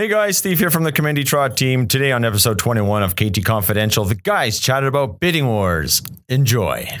Hey 0.00 0.08
guys, 0.08 0.38
Steve 0.38 0.58
here 0.58 0.70
from 0.70 0.84
the 0.84 0.92
Kormendy 0.92 1.26
Trott 1.26 1.58
team. 1.58 1.86
Today 1.86 2.10
on 2.10 2.24
episode 2.24 2.58
21 2.58 3.02
of 3.02 3.14
KT 3.16 3.44
Confidential, 3.44 4.06
the 4.06 4.14
guys 4.14 4.58
chatted 4.58 4.88
about 4.88 5.20
bidding 5.20 5.46
wars. 5.46 6.00
Enjoy. 6.30 6.88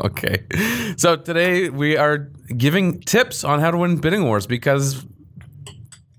Okay. 0.00 0.42
So 0.96 1.14
today 1.14 1.68
we 1.68 1.96
are 1.96 2.30
giving 2.56 3.00
tips 3.00 3.44
on 3.44 3.60
how 3.60 3.70
to 3.70 3.76
win 3.76 3.98
bidding 3.98 4.24
wars 4.24 4.48
because 4.48 5.04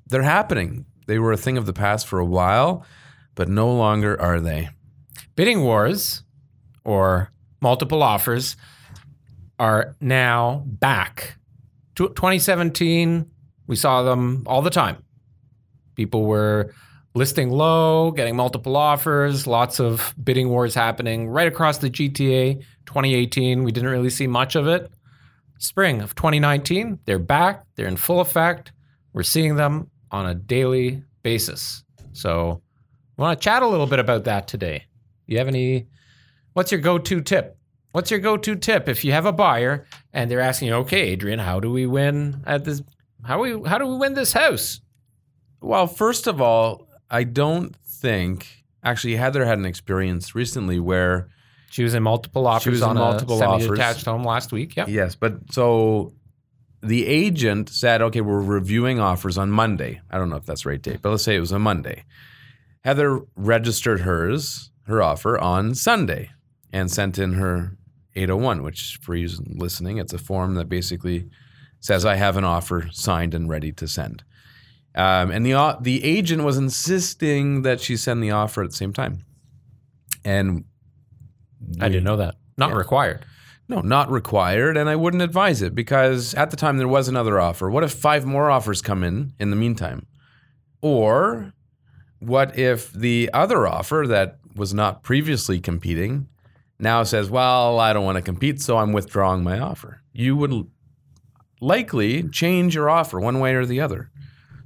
they're 0.08 0.24
happening. 0.24 0.86
They 1.08 1.20
were 1.20 1.34
a 1.34 1.38
thing 1.38 1.58
of 1.58 1.66
the 1.66 1.74
past 1.74 2.08
for 2.08 2.20
a 2.20 2.26
while, 2.26 2.86
but 3.34 3.50
no 3.50 3.70
longer 3.74 4.20
are 4.22 4.40
they. 4.40 4.70
bidding 5.36 5.64
wars 5.64 6.24
or 6.86 7.32
multiple 7.62 8.02
offers 8.02 8.56
are 9.60 9.98
now 10.00 10.64
back. 10.66 11.38
2017, 11.96 13.30
we 13.68 13.76
saw 13.76 14.02
them 14.02 14.44
all 14.48 14.62
the 14.62 14.70
time. 14.70 15.05
People 15.96 16.26
were 16.26 16.74
listing 17.14 17.50
low, 17.50 18.12
getting 18.12 18.36
multiple 18.36 18.76
offers, 18.76 19.48
lots 19.48 19.80
of 19.80 20.14
bidding 20.22 20.50
wars 20.50 20.76
happening 20.76 21.30
right 21.30 21.48
across 21.48 21.78
the 21.78 21.90
GTA. 21.90 22.60
2018, 22.86 23.64
we 23.64 23.72
didn't 23.72 23.90
really 23.90 24.10
see 24.10 24.28
much 24.28 24.56
of 24.56 24.68
it. 24.68 24.92
Spring 25.58 26.02
of 26.02 26.14
2019, 26.16 27.00
they're 27.06 27.18
back, 27.18 27.64
they're 27.76 27.88
in 27.88 27.96
full 27.96 28.20
effect. 28.20 28.74
We're 29.14 29.24
seeing 29.24 29.56
them 29.56 29.90
on 30.12 30.26
a 30.26 30.36
daily 30.36 31.04
basis. 31.24 31.84
So, 32.12 32.62
we 33.18 33.22
want 33.22 33.40
to 33.40 33.44
chat 33.44 33.64
a 33.64 33.68
little 33.68 33.88
bit 33.88 34.00
about 34.00 34.26
that 34.26 34.48
today. 34.48 34.84
You 35.26 35.38
have 35.38 35.48
any? 35.48 35.88
What's 36.54 36.72
your 36.72 36.82
go-to 36.82 37.22
tip? 37.22 37.58
What's 37.94 38.12
your 38.12 38.20
go-to 38.20 38.58
tip 38.58 38.90
if 38.90 39.06
you 39.06 39.14
have 39.14 39.26
a 39.26 39.32
buyer 39.32 39.86
and 40.12 40.30
they're 40.30 40.42
asking 40.42 40.74
"Okay, 40.74 41.02
Adrian, 41.02 41.40
how 41.40 41.62
do 41.62 41.72
we 41.72 41.86
win 41.86 42.44
at 42.46 42.66
this? 42.66 42.82
How 43.24 43.42
we 43.42 43.62
how 43.68 43.78
do 43.78 43.88
we 43.88 43.96
win 43.98 44.16
this 44.16 44.34
house?" 44.34 44.82
Well, 45.66 45.88
first 45.88 46.28
of 46.28 46.40
all, 46.42 46.88
I 47.10 47.24
don't 47.24 47.76
think 47.76 48.64
actually 48.84 49.16
Heather 49.16 49.46
had 49.46 49.58
an 49.58 49.66
experience 49.66 50.36
recently 50.36 50.80
where 50.80 51.28
She 51.72 51.84
was 51.84 51.96
in 51.96 52.04
multiple 52.04 52.46
offers 52.46 52.64
she 52.64 52.70
was 52.70 52.82
on 52.84 52.96
multiple 52.96 53.42
a 53.42 53.46
offers. 53.46 53.64
semi-detached 53.64 54.06
home 54.06 54.24
last 54.24 54.52
week. 54.52 54.76
Yep. 54.76 54.88
Yes, 54.90 55.16
but 55.16 55.52
so 55.52 56.14
the 56.82 57.08
agent 57.08 57.70
said, 57.70 58.04
okay, 58.04 58.22
we're 58.22 58.42
reviewing 58.42 59.00
offers 59.00 59.40
on 59.40 59.50
Monday. 59.50 60.02
I 60.12 60.20
don't 60.20 60.30
know 60.30 60.36
if 60.36 60.46
that's 60.46 60.64
the 60.64 60.70
right 60.70 60.82
date, 60.82 61.02
but 61.02 61.10
let's 61.10 61.24
say 61.24 61.36
it 61.36 61.40
was 61.40 61.52
a 61.52 61.58
Monday. 61.58 62.04
Heather 62.84 63.22
registered 63.36 64.02
hers, 64.02 64.70
her 64.84 65.02
offer 65.02 65.40
on 65.40 65.74
Sunday 65.74 66.30
and 66.72 66.92
sent 66.92 67.18
in 67.18 67.34
her 67.34 67.76
801, 68.16 68.62
which 68.62 69.00
for 69.02 69.16
you 69.16 69.28
listening, 69.48 69.98
it's 69.98 70.14
a 70.14 70.20
form 70.20 70.54
that 70.56 70.70
basically 70.70 71.28
says, 71.80 72.06
I 72.06 72.16
have 72.16 72.38
an 72.38 72.44
offer 72.44 72.88
signed 72.92 73.34
and 73.34 73.50
ready 73.50 73.72
to 73.72 73.88
send. 73.88 74.24
Um, 74.96 75.30
and 75.32 75.46
the, 75.46 75.78
the 75.82 76.04
agent 76.06 76.44
was 76.44 76.58
insisting 76.58 77.64
that 77.64 77.82
she 77.82 77.98
send 77.98 78.24
the 78.24 78.32
offer 78.32 78.64
at 78.64 78.70
the 78.70 78.76
same 78.76 78.94
time. 78.94 79.26
And 80.24 80.64
I 81.82 81.90
didn't 81.90 82.06
know 82.06 82.18
that. 82.18 82.36
Not 82.58 82.70
Yeah. 82.72 82.78
required. 82.78 83.26
no, 83.68 83.82
not 83.82 84.12
required, 84.12 84.78
and 84.78 84.88
I 84.88 84.96
wouldn't 84.96 85.24
advise 85.24 85.62
it 85.64 85.74
because 85.74 86.36
at 86.36 86.52
the 86.52 86.56
time 86.58 86.78
there 86.78 86.88
was 86.88 87.08
another 87.08 87.40
offer. 87.40 87.68
What 87.70 87.84
if 87.84 87.92
five 87.92 88.24
more 88.26 88.50
offers 88.52 88.80
come 88.82 89.04
in 89.04 89.34
in 89.40 89.50
the 89.50 89.56
meantime? 89.56 90.06
Or 90.82 91.52
what 92.20 92.58
if 92.60 92.94
the 92.94 93.30
other 93.34 93.66
offer 93.68 94.06
that 94.08 94.38
was 94.56 94.72
not 94.74 95.02
previously 95.04 95.60
competing 95.60 96.28
now 96.80 97.02
says, 97.04 97.30
well, 97.30 97.80
I 97.80 97.92
don't 97.92 98.06
want 98.06 98.18
to 98.18 98.22
compete, 98.22 98.62
so 98.62 98.78
I'm 98.78 98.94
withdrawing 98.94 99.44
my 99.44 99.60
offer? 99.60 100.02
You 100.14 100.36
would 100.38 100.68
likely 101.60 102.24
change 102.30 102.76
your 102.76 102.90
offer 102.90 103.20
one 103.20 103.40
way 103.40 103.56
or 103.56 103.66
the 103.66 103.82
other. 103.82 104.12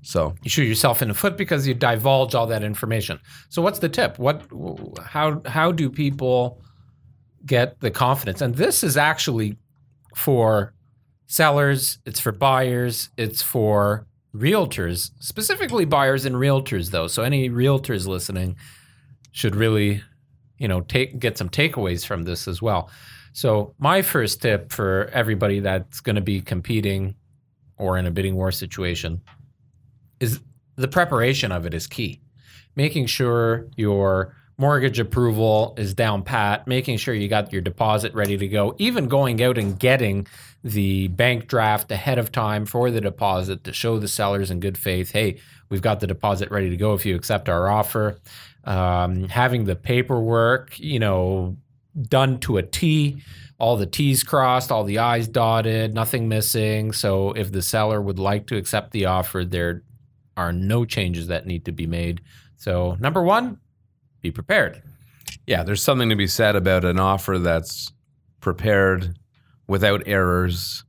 So, 0.01 0.35
You 0.43 0.49
shoot 0.49 0.63
yourself 0.63 1.01
in 1.01 1.09
the 1.09 1.13
foot 1.13 1.37
because 1.37 1.67
you 1.67 1.73
divulge 1.73 2.33
all 2.35 2.47
that 2.47 2.63
information. 2.63 3.19
So, 3.49 3.61
what's 3.61 3.79
the 3.79 3.89
tip? 3.89 4.17
What? 4.17 4.43
How? 5.03 5.41
How 5.45 5.71
do 5.71 5.89
people 5.89 6.61
get 7.45 7.79
the 7.81 7.91
confidence? 7.91 8.41
And 8.41 8.55
this 8.55 8.83
is 8.83 8.97
actually 8.97 9.57
for 10.15 10.73
sellers. 11.27 11.99
It's 12.05 12.19
for 12.19 12.31
buyers. 12.31 13.09
It's 13.17 13.41
for 13.41 14.07
realtors, 14.33 15.11
specifically 15.19 15.85
buyers 15.85 16.25
and 16.25 16.35
realtors, 16.35 16.91
though. 16.91 17.07
So, 17.07 17.23
any 17.23 17.49
realtors 17.49 18.07
listening 18.07 18.55
should 19.31 19.55
really, 19.55 20.01
you 20.57 20.67
know, 20.67 20.81
take 20.81 21.19
get 21.19 21.37
some 21.37 21.49
takeaways 21.49 22.05
from 22.05 22.23
this 22.23 22.47
as 22.47 22.61
well. 22.61 22.89
So, 23.33 23.75
my 23.79 24.01
first 24.01 24.41
tip 24.41 24.71
for 24.71 25.09
everybody 25.13 25.59
that's 25.59 25.99
going 25.99 26.15
to 26.15 26.21
be 26.21 26.41
competing 26.41 27.15
or 27.77 27.97
in 27.97 28.05
a 28.05 28.11
bidding 28.11 28.35
war 28.35 28.51
situation 28.51 29.21
is 30.19 30.39
the 30.75 30.87
preparation 30.87 31.51
of 31.51 31.65
it 31.65 31.73
is 31.73 31.87
key. 31.87 32.21
Making 32.75 33.05
sure 33.05 33.67
your 33.75 34.35
mortgage 34.57 34.99
approval 34.99 35.73
is 35.77 35.93
down 35.93 36.21
pat, 36.21 36.67
making 36.67 36.97
sure 36.97 37.13
you 37.13 37.27
got 37.27 37.51
your 37.51 37.61
deposit 37.61 38.13
ready 38.13 38.37
to 38.37 38.47
go, 38.47 38.75
even 38.77 39.07
going 39.07 39.41
out 39.41 39.57
and 39.57 39.79
getting 39.79 40.27
the 40.63 41.07
bank 41.09 41.47
draft 41.47 41.89
ahead 41.91 42.19
of 42.19 42.31
time 42.31 42.65
for 42.65 42.91
the 42.91 42.99
deposit 42.99 43.63
to 43.63 43.71
show 43.71 43.97
the 43.97 44.07
sellers 44.07 44.51
in 44.51 44.59
good 44.59 44.77
faith, 44.77 45.11
hey, 45.11 45.39
we've 45.69 45.81
got 45.81 46.01
the 46.01 46.07
deposit 46.07 46.51
ready 46.51 46.69
to 46.69 46.77
go 46.77 46.93
if 46.93 47.05
you 47.05 47.15
accept 47.15 47.47
our 47.47 47.69
offer. 47.69 48.17
Um, 48.65 49.29
having 49.29 49.63
the 49.63 49.77
paperwork, 49.77 50.77
you 50.77 50.99
know, 50.99 51.55
done 52.01 52.39
to 52.41 52.57
a 52.57 52.63
T, 52.63 53.23
all 53.57 53.77
the 53.77 53.85
T's 53.85 54.23
crossed, 54.23 54.71
all 54.71 54.83
the 54.83 54.99
I's 54.99 55.27
dotted, 55.27 55.93
nothing 55.93 56.27
missing. 56.27 56.91
So 56.91 57.31
if 57.31 57.51
the 57.51 57.61
seller 57.61 58.01
would 58.01 58.19
like 58.19 58.47
to 58.47 58.57
accept 58.57 58.91
the 58.91 59.05
offer, 59.05 59.45
there 59.45 59.83
are 60.39 60.53
no 60.53 60.85
changes 60.85 61.27
that 61.27 61.45
need 61.45 61.65
to 61.65 61.73
be 61.73 61.85
made. 61.85 62.21
So 62.55 62.95
number 62.99 63.21
one, 63.21 63.59
be 64.21 64.31
prepared. 64.31 64.81
yeah, 65.45 65.63
there's 65.63 65.83
something 65.83 66.09
to 66.09 66.15
be 66.15 66.27
said 66.27 66.55
about 66.55 66.85
an 66.85 66.99
offer 66.99 67.39
that's 67.39 67.91
prepared 68.39 69.17
without 69.67 70.01
errors, 70.05 70.83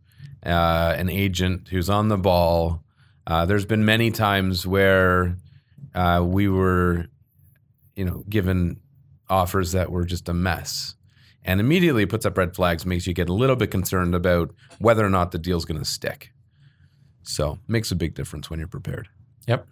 uh, 0.46 0.94
an 0.96 1.08
agent 1.08 1.68
who's 1.68 1.90
on 1.90 2.08
the 2.08 2.16
ball. 2.16 2.82
Uh, 3.26 3.44
there's 3.46 3.66
been 3.66 3.84
many 3.84 4.10
times 4.10 4.66
where 4.66 5.36
uh, 5.94 6.22
we 6.24 6.48
were, 6.48 7.06
you 7.96 8.04
know, 8.04 8.22
given 8.28 8.80
offers 9.28 9.72
that 9.72 9.90
were 9.90 10.04
just 10.04 10.28
a 10.28 10.34
mess, 10.34 10.94
and 11.44 11.60
immediately 11.60 12.06
puts 12.06 12.26
up 12.26 12.36
red 12.38 12.54
flags, 12.54 12.84
makes 12.84 13.06
you 13.06 13.14
get 13.14 13.28
a 13.28 13.32
little 13.32 13.56
bit 13.56 13.70
concerned 13.70 14.14
about 14.14 14.54
whether 14.78 15.04
or 15.04 15.10
not 15.10 15.32
the 15.32 15.38
deal's 15.38 15.64
going 15.64 15.80
to 15.80 15.84
stick. 15.98 16.30
So 17.22 17.58
makes 17.68 17.90
a 17.90 17.96
big 17.96 18.14
difference 18.14 18.50
when 18.50 18.58
you're 18.58 18.68
prepared. 18.68 19.08
Yep. 19.50 19.66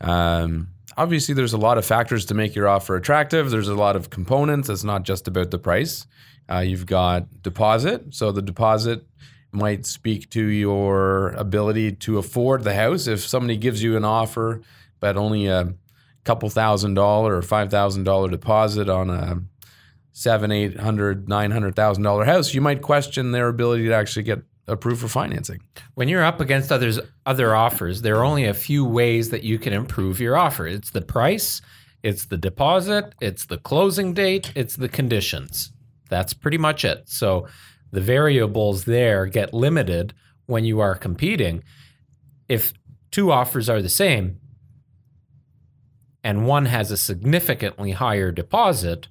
Um, 0.00 0.68
obviously, 0.96 1.34
there's 1.34 1.52
a 1.52 1.58
lot 1.58 1.78
of 1.78 1.84
factors 1.84 2.24
to 2.26 2.34
make 2.34 2.54
your 2.54 2.66
offer 2.66 2.96
attractive. 2.96 3.50
There's 3.50 3.68
a 3.68 3.74
lot 3.74 3.94
of 3.94 4.10
components. 4.10 4.68
It's 4.68 4.84
not 4.84 5.02
just 5.04 5.28
about 5.28 5.50
the 5.50 5.58
price. 5.58 6.06
Uh, 6.50 6.58
you've 6.58 6.86
got 6.86 7.42
deposit. 7.42 8.14
So 8.14 8.32
the 8.32 8.42
deposit 8.42 9.06
might 9.52 9.84
speak 9.84 10.30
to 10.30 10.42
your 10.42 11.28
ability 11.30 11.92
to 11.92 12.18
afford 12.18 12.64
the 12.64 12.74
house. 12.74 13.06
If 13.06 13.20
somebody 13.20 13.56
gives 13.58 13.82
you 13.82 13.96
an 13.96 14.04
offer, 14.04 14.62
but 14.98 15.16
only 15.16 15.46
a 15.46 15.74
couple 16.24 16.48
thousand 16.48 16.94
dollar 16.94 17.36
or 17.36 17.42
five 17.42 17.70
thousand 17.70 18.04
dollar 18.04 18.30
deposit 18.30 18.88
on 18.88 19.10
a 19.10 19.42
seven, 20.12 20.50
eight 20.50 20.80
hundred, 20.80 21.28
nine 21.28 21.50
hundred 21.50 21.76
thousand 21.76 22.02
dollar 22.02 22.24
house, 22.24 22.54
you 22.54 22.60
might 22.60 22.80
question 22.80 23.32
their 23.32 23.48
ability 23.48 23.86
to 23.86 23.94
actually 23.94 24.22
get 24.22 24.42
approved 24.68 25.00
for 25.00 25.08
financing. 25.08 25.60
When 25.94 26.08
you're 26.08 26.24
up 26.24 26.40
against 26.40 26.70
others 26.70 27.00
other 27.26 27.54
offers, 27.54 28.02
there 28.02 28.16
are 28.16 28.24
only 28.24 28.46
a 28.46 28.54
few 28.54 28.84
ways 28.84 29.30
that 29.30 29.42
you 29.42 29.58
can 29.58 29.72
improve 29.72 30.20
your 30.20 30.36
offer. 30.36 30.66
It's 30.66 30.90
the 30.90 31.02
price, 31.02 31.60
it's 32.02 32.26
the 32.26 32.36
deposit, 32.36 33.14
it's 33.20 33.46
the 33.46 33.58
closing 33.58 34.14
date, 34.14 34.52
it's 34.54 34.76
the 34.76 34.88
conditions. 34.88 35.72
That's 36.08 36.32
pretty 36.32 36.58
much 36.58 36.84
it. 36.84 37.08
So 37.08 37.48
the 37.90 38.00
variables 38.00 38.84
there 38.84 39.26
get 39.26 39.54
limited 39.54 40.14
when 40.46 40.64
you 40.64 40.80
are 40.80 40.94
competing. 40.94 41.62
If 42.48 42.72
two 43.10 43.30
offers 43.32 43.68
are 43.68 43.82
the 43.82 43.88
same 43.88 44.38
and 46.24 46.46
one 46.46 46.66
has 46.66 46.90
a 46.90 46.96
significantly 46.96 47.92
higher 47.92 48.30
deposit 48.30 49.08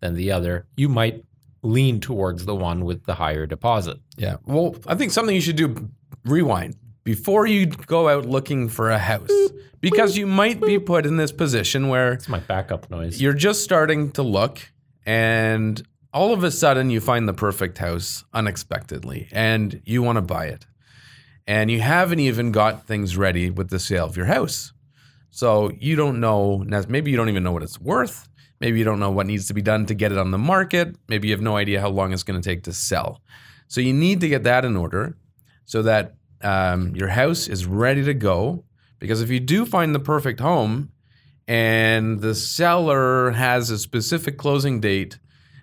than 0.00 0.14
the 0.14 0.30
other, 0.30 0.66
you 0.76 0.88
might 0.88 1.24
lean 1.62 2.00
towards 2.00 2.44
the 2.44 2.54
one 2.54 2.84
with 2.84 3.04
the 3.04 3.14
higher 3.14 3.46
deposit. 3.46 3.98
Yeah. 4.16 4.36
Well, 4.46 4.74
I 4.86 4.94
think 4.94 5.12
something 5.12 5.34
you 5.34 5.40
should 5.40 5.56
do 5.56 5.88
rewind 6.24 6.76
before 7.04 7.46
you 7.46 7.66
go 7.66 8.08
out 8.08 8.26
looking 8.26 8.68
for 8.68 8.90
a 8.90 8.98
house 8.98 9.30
because 9.80 10.16
you 10.16 10.26
might 10.26 10.60
be 10.60 10.78
put 10.78 11.06
in 11.06 11.16
this 11.16 11.32
position 11.32 11.88
where 11.88 12.12
It's 12.14 12.28
my 12.28 12.38
backup 12.40 12.90
noise. 12.90 13.20
you're 13.20 13.32
just 13.32 13.62
starting 13.64 14.10
to 14.12 14.22
look 14.22 14.60
and 15.06 15.82
all 16.14 16.32
of 16.32 16.44
a 16.44 16.50
sudden 16.50 16.90
you 16.90 17.00
find 17.00 17.28
the 17.28 17.32
perfect 17.32 17.78
house 17.78 18.24
unexpectedly 18.32 19.28
and 19.32 19.80
you 19.84 20.02
want 20.02 20.16
to 20.16 20.22
buy 20.22 20.46
it. 20.46 20.66
And 21.46 21.70
you 21.70 21.80
haven't 21.80 22.20
even 22.20 22.52
got 22.52 22.86
things 22.86 23.16
ready 23.16 23.50
with 23.50 23.70
the 23.70 23.78
sale 23.80 24.06
of 24.06 24.16
your 24.16 24.26
house. 24.26 24.72
So 25.30 25.70
you 25.80 25.96
don't 25.96 26.20
know, 26.20 26.64
maybe 26.88 27.10
you 27.10 27.16
don't 27.16 27.28
even 27.28 27.42
know 27.42 27.52
what 27.52 27.62
it's 27.64 27.80
worth. 27.80 28.28
Maybe 28.62 28.78
you 28.78 28.84
don't 28.84 29.00
know 29.00 29.10
what 29.10 29.26
needs 29.26 29.48
to 29.48 29.54
be 29.54 29.60
done 29.60 29.86
to 29.86 29.94
get 29.94 30.12
it 30.12 30.18
on 30.18 30.30
the 30.30 30.38
market. 30.38 30.94
Maybe 31.08 31.28
you 31.28 31.34
have 31.34 31.42
no 31.42 31.56
idea 31.56 31.80
how 31.80 31.90
long 31.90 32.12
it's 32.12 32.22
going 32.22 32.40
to 32.40 32.48
take 32.48 32.62
to 32.62 32.72
sell. 32.72 33.20
So 33.66 33.80
you 33.80 33.92
need 33.92 34.20
to 34.20 34.28
get 34.28 34.44
that 34.44 34.64
in 34.64 34.76
order 34.76 35.16
so 35.64 35.82
that 35.82 36.14
um, 36.42 36.94
your 36.94 37.08
house 37.08 37.48
is 37.48 37.66
ready 37.66 38.04
to 38.04 38.14
go 38.14 38.64
Because 39.02 39.20
if 39.20 39.30
you 39.30 39.40
do 39.40 39.66
find 39.66 39.92
the 39.92 39.98
perfect 39.98 40.38
home 40.38 40.92
and 41.48 42.20
the 42.20 42.36
seller 42.36 43.32
has 43.32 43.68
a 43.68 43.76
specific 43.76 44.38
closing 44.38 44.80
date 44.80 45.18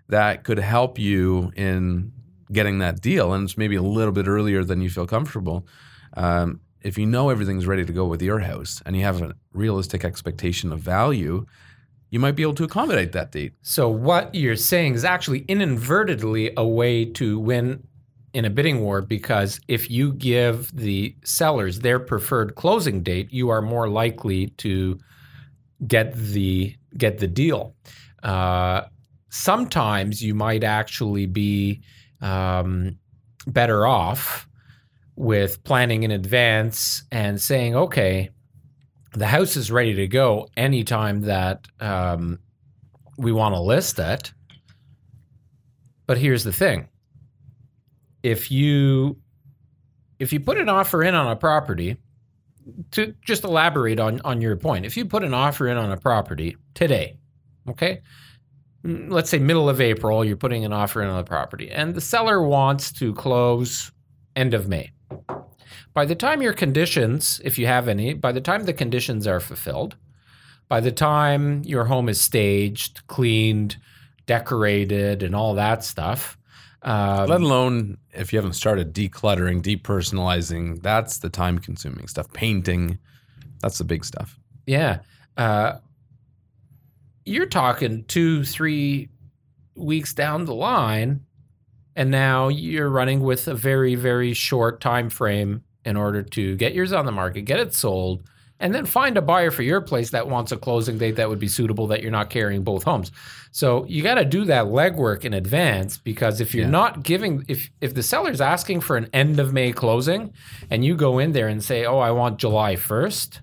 that 0.09 0.43
could 0.43 0.59
help 0.59 0.99
you 0.99 1.53
in 1.55 2.11
getting 2.51 2.79
that 2.79 2.99
deal, 2.99 3.31
and 3.31 3.45
it's 3.45 3.57
maybe 3.57 3.77
a 3.77 3.81
little 3.81 4.11
bit 4.11 4.27
earlier 4.27 4.65
than 4.65 4.81
you 4.81 4.89
feel 4.89 5.07
comfortable, 5.07 5.65
um, 6.17 6.59
if 6.81 6.97
you 6.97 7.05
know 7.05 7.29
everything's 7.29 7.65
ready 7.65 7.85
to 7.85 7.93
go 7.93 8.05
with 8.07 8.21
your 8.21 8.39
house 8.39 8.81
and 8.85 8.97
you 8.97 9.03
have 9.03 9.21
a 9.21 9.33
realistic 9.53 10.03
expectation 10.03 10.73
of 10.73 10.81
value, 10.81 11.45
you 12.09 12.19
might 12.19 12.35
be 12.35 12.43
able 12.43 12.55
to 12.55 12.63
accommodate 12.63 13.11
that 13.11 13.31
date. 13.31 13.53
So 13.61 13.89
what 13.89 14.33
you're 14.33 14.55
saying 14.55 14.95
is 14.95 15.05
actually 15.05 15.39
inadvertently 15.47 16.51
a 16.57 16.65
way 16.65 17.05
to 17.05 17.39
win 17.39 17.87
in 18.33 18.45
a 18.45 18.49
bidding 18.49 18.81
war 18.81 19.01
because 19.01 19.59
if 19.67 19.89
you 19.89 20.13
give 20.13 20.75
the 20.75 21.15
sellers 21.23 21.79
their 21.79 21.99
preferred 21.99 22.55
closing 22.55 23.01
date, 23.01 23.31
you 23.31 23.49
are 23.49 23.61
more 23.61 23.89
likely 23.89 24.47
to 24.57 24.99
get 25.87 26.15
the 26.15 26.75
get 26.97 27.19
the 27.19 27.27
deal. 27.27 27.75
Uh, 28.23 28.81
sometimes 29.29 30.21
you 30.21 30.35
might 30.35 30.63
actually 30.63 31.25
be 31.25 31.81
um, 32.21 32.97
better 33.47 33.85
off 33.87 34.47
with 35.15 35.63
planning 35.63 36.03
in 36.03 36.11
advance 36.11 37.03
and 37.11 37.41
saying, 37.41 37.75
okay, 37.75 38.29
the 39.13 39.27
house 39.27 39.55
is 39.55 39.71
ready 39.71 39.93
to 39.95 40.07
go 40.07 40.47
anytime 40.55 41.21
that 41.21 41.67
um, 41.79 42.39
we 43.17 43.31
want 43.31 43.55
to 43.55 43.61
list 43.61 43.99
it. 43.99 44.31
But 46.05 46.17
here's 46.17 46.43
the 46.43 46.53
thing. 46.53 46.87
If 48.23 48.51
you 48.51 49.17
if 50.19 50.33
you 50.33 50.39
put 50.39 50.57
an 50.57 50.69
offer 50.69 51.03
in 51.03 51.15
on 51.15 51.27
a 51.27 51.35
property 51.35 51.97
to 52.91 53.13
just 53.21 53.43
elaborate 53.43 53.99
on 53.99 54.21
on 54.21 54.41
your 54.41 54.55
point 54.55 54.85
if 54.85 54.95
you 54.95 55.05
put 55.05 55.23
an 55.23 55.33
offer 55.33 55.67
in 55.67 55.77
on 55.77 55.91
a 55.91 55.97
property 55.97 56.55
today 56.73 57.17
okay? 57.67 58.01
Mm, 58.83 59.11
let's 59.11 59.29
say 59.29 59.39
middle 59.39 59.69
of 59.69 59.81
april 59.81 60.23
you're 60.23 60.37
putting 60.37 60.65
an 60.65 60.73
offer 60.73 61.01
in 61.01 61.09
on 61.09 61.17
the 61.17 61.23
property 61.23 61.71
and 61.71 61.95
the 61.95 62.01
seller 62.01 62.41
wants 62.43 62.91
to 62.93 63.13
close 63.13 63.91
end 64.35 64.53
of 64.53 64.67
may 64.67 64.91
by 65.93 66.05
the 66.05 66.15
time 66.15 66.41
your 66.41 66.53
conditions 66.53 67.41
if 67.43 67.57
you 67.57 67.67
have 67.67 67.87
any 67.87 68.13
by 68.13 68.31
the 68.31 68.41
time 68.41 68.65
the 68.65 68.73
conditions 68.73 69.27
are 69.27 69.39
fulfilled 69.39 69.95
by 70.67 70.79
the 70.79 70.91
time 70.91 71.63
your 71.63 71.85
home 71.85 72.09
is 72.09 72.19
staged 72.19 73.05
cleaned 73.07 73.77
decorated 74.25 75.23
and 75.23 75.35
all 75.35 75.53
that 75.53 75.83
stuff 75.83 76.37
um, 76.81 77.27
Let 77.27 77.41
alone 77.41 77.97
if 78.13 78.31
you 78.31 78.37
haven't 78.37 78.53
started 78.53 78.93
decluttering, 78.93 79.61
depersonalizing, 79.61 80.81
that's 80.81 81.17
the 81.19 81.29
time 81.29 81.59
consuming 81.59 82.07
stuff. 82.07 82.31
Painting, 82.33 82.97
that's 83.61 83.77
the 83.77 83.83
big 83.83 84.05
stuff. 84.05 84.39
Yeah. 84.65 84.99
Uh, 85.35 85.79
you're 87.25 87.47
talking 87.47 88.05
two, 88.05 88.43
three 88.45 89.09
weeks 89.75 90.13
down 90.13 90.45
the 90.45 90.53
line, 90.53 91.21
and 91.95 92.09
now 92.09 92.47
you're 92.47 92.89
running 92.89 93.21
with 93.21 93.47
a 93.47 93.55
very, 93.55 93.95
very 93.95 94.33
short 94.33 94.79
time 94.79 95.09
frame 95.09 95.63
in 95.85 95.95
order 95.97 96.21
to 96.23 96.55
get 96.57 96.73
yours 96.73 96.91
on 96.93 97.05
the 97.05 97.11
market, 97.11 97.41
get 97.43 97.59
it 97.59 97.73
sold, 97.73 98.23
and 98.59 98.73
then 98.75 98.85
find 98.85 99.17
a 99.17 99.21
buyer 99.21 99.51
for 99.51 99.63
your 99.63 99.79
place 99.79 100.09
that 100.11 100.27
wants 100.27 100.51
a 100.51 100.57
closing 100.57 100.97
date 100.97 101.15
that 101.15 101.29
would 101.29 101.39
be 101.39 101.47
suitable 101.47 101.87
that 101.87 102.01
you're 102.01 102.11
not 102.11 102.29
carrying 102.29 102.61
both 102.63 102.83
homes. 102.83 103.11
So 103.51 103.85
you 103.85 104.03
got 104.03 104.15
to 104.15 104.25
do 104.25 104.43
that 104.45 104.65
legwork 104.65 105.23
in 105.23 105.33
advance 105.33 105.97
because 105.97 106.41
if 106.41 106.53
you're 106.53 106.65
Yeah. 106.65 106.71
not 106.71 107.03
giving 107.03 107.45
if 107.47 107.69
if 107.79 107.93
the 107.93 108.03
seller's 108.03 108.41
asking 108.41 108.81
for 108.81 108.97
an 108.97 109.07
end 109.13 109.39
of 109.39 109.53
May 109.53 109.71
closing 109.71 110.33
and 110.69 110.83
you 110.83 110.95
go 110.95 111.19
in 111.19 111.31
there 111.31 111.47
and 111.47 111.63
say, 111.63 111.85
"Oh, 111.85 111.99
I 111.99 112.11
want 112.11 112.37
July 112.37 112.75
1st," 112.75 113.39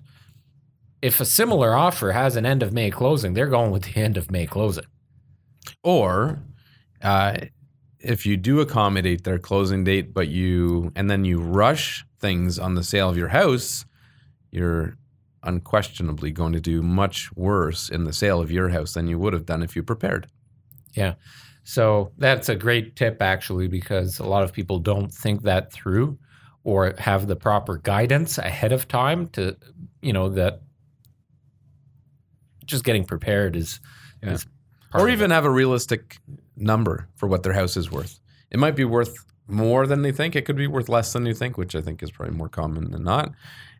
if 1.01 1.19
a 1.19 1.25
similar 1.25 1.73
offer 1.73 2.11
has 2.11 2.35
an 2.35 2.45
end 2.45 2.61
of 2.61 2.71
May 2.71 2.91
closing, 2.91 3.33
they're 3.33 3.47
going 3.47 3.71
with 3.71 3.83
the 3.91 3.99
end 3.99 4.17
of 4.17 4.29
May 4.29 4.45
closing. 4.45 4.85
Or 5.83 6.39
uh, 7.01 7.37
if 8.07 8.25
you 8.25 8.37
do 8.37 8.61
accommodate 8.61 9.23
their 9.25 9.37
closing 9.37 9.83
date, 9.83 10.13
but 10.13 10.29
you 10.29 10.91
and 10.95 11.09
then 11.09 11.25
you 11.25 11.39
rush 11.39 12.05
things 12.19 12.57
on 12.57 12.75
the 12.75 12.83
sale 12.83 13.09
of 13.09 13.17
your 13.17 13.27
house, 13.27 13.85
you're 14.51 14.97
unquestionably 15.43 16.31
going 16.31 16.53
to 16.53 16.59
do 16.59 16.81
much 16.81 17.29
worse 17.35 17.89
in 17.89 18.05
the 18.05 18.13
sale 18.13 18.39
of 18.39 18.49
your 18.49 18.69
house 18.69 18.93
than 18.93 19.07
you 19.07 19.19
would 19.19 19.33
have 19.33 19.45
done 19.45 19.61
if 19.61 19.75
you 19.75 19.83
prepared. 19.83 20.27
Yeah. 20.93 21.13
So 21.63 22.11
that's 22.17 22.47
a 22.49 22.55
great 22.55 22.95
tip 22.95 23.21
actually 23.21 23.67
because 23.67 24.19
a 24.19 24.25
lot 24.25 24.43
of 24.43 24.53
people 24.53 24.79
don't 24.79 25.13
think 25.13 25.43
that 25.43 25.71
through 25.73 26.17
or 26.63 26.95
have 26.97 27.27
the 27.27 27.35
proper 27.35 27.77
guidance 27.77 28.37
ahead 28.37 28.71
of 28.71 28.87
time 28.87 29.27
to 29.29 29.55
you 30.01 30.13
know 30.13 30.29
that 30.29 30.61
just 32.65 32.83
getting 32.83 33.03
prepared 33.05 33.55
is, 33.55 33.79
Yeah. 34.23 34.31
is 34.33 34.45
or 34.93 35.09
even 35.09 35.31
have 35.31 35.45
a 35.45 35.49
realistic 35.49 36.17
number 36.57 37.07
for 37.15 37.27
what 37.27 37.43
their 37.43 37.53
house 37.53 37.77
is 37.77 37.91
worth. 37.91 38.19
It 38.51 38.59
might 38.59 38.75
be 38.75 38.85
worth 38.85 39.15
more 39.47 39.87
than 39.87 40.01
they 40.01 40.11
think. 40.11 40.35
It 40.35 40.45
could 40.45 40.57
be 40.57 40.67
worth 40.67 40.89
less 40.89 41.13
than 41.13 41.25
you 41.25 41.33
think, 41.33 41.57
which 41.57 41.75
I 41.75 41.81
think 41.81 42.03
is 42.03 42.11
probably 42.11 42.35
more 42.35 42.49
common 42.49 42.91
than 42.91 43.03
not. 43.03 43.31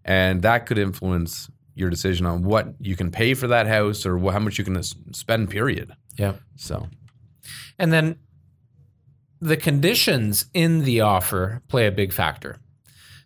And 0.05 0.41
that 0.43 0.65
could 0.65 0.77
influence 0.77 1.49
your 1.75 1.89
decision 1.89 2.25
on 2.25 2.43
what 2.43 2.73
you 2.79 2.95
can 2.95 3.11
pay 3.11 3.33
for 3.33 3.47
that 3.47 3.67
house 3.67 4.05
or 4.05 4.17
how 4.31 4.39
much 4.39 4.57
you 4.57 4.63
can 4.63 4.81
spend. 4.81 5.49
Period. 5.49 5.91
yeah. 6.17 6.33
So 6.55 6.87
And 7.77 7.91
then 7.91 8.17
the 9.39 9.57
conditions 9.57 10.45
in 10.53 10.83
the 10.83 11.01
offer 11.01 11.61
play 11.67 11.87
a 11.87 11.91
big 11.91 12.13
factor. 12.13 12.57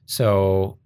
So, 0.06 0.78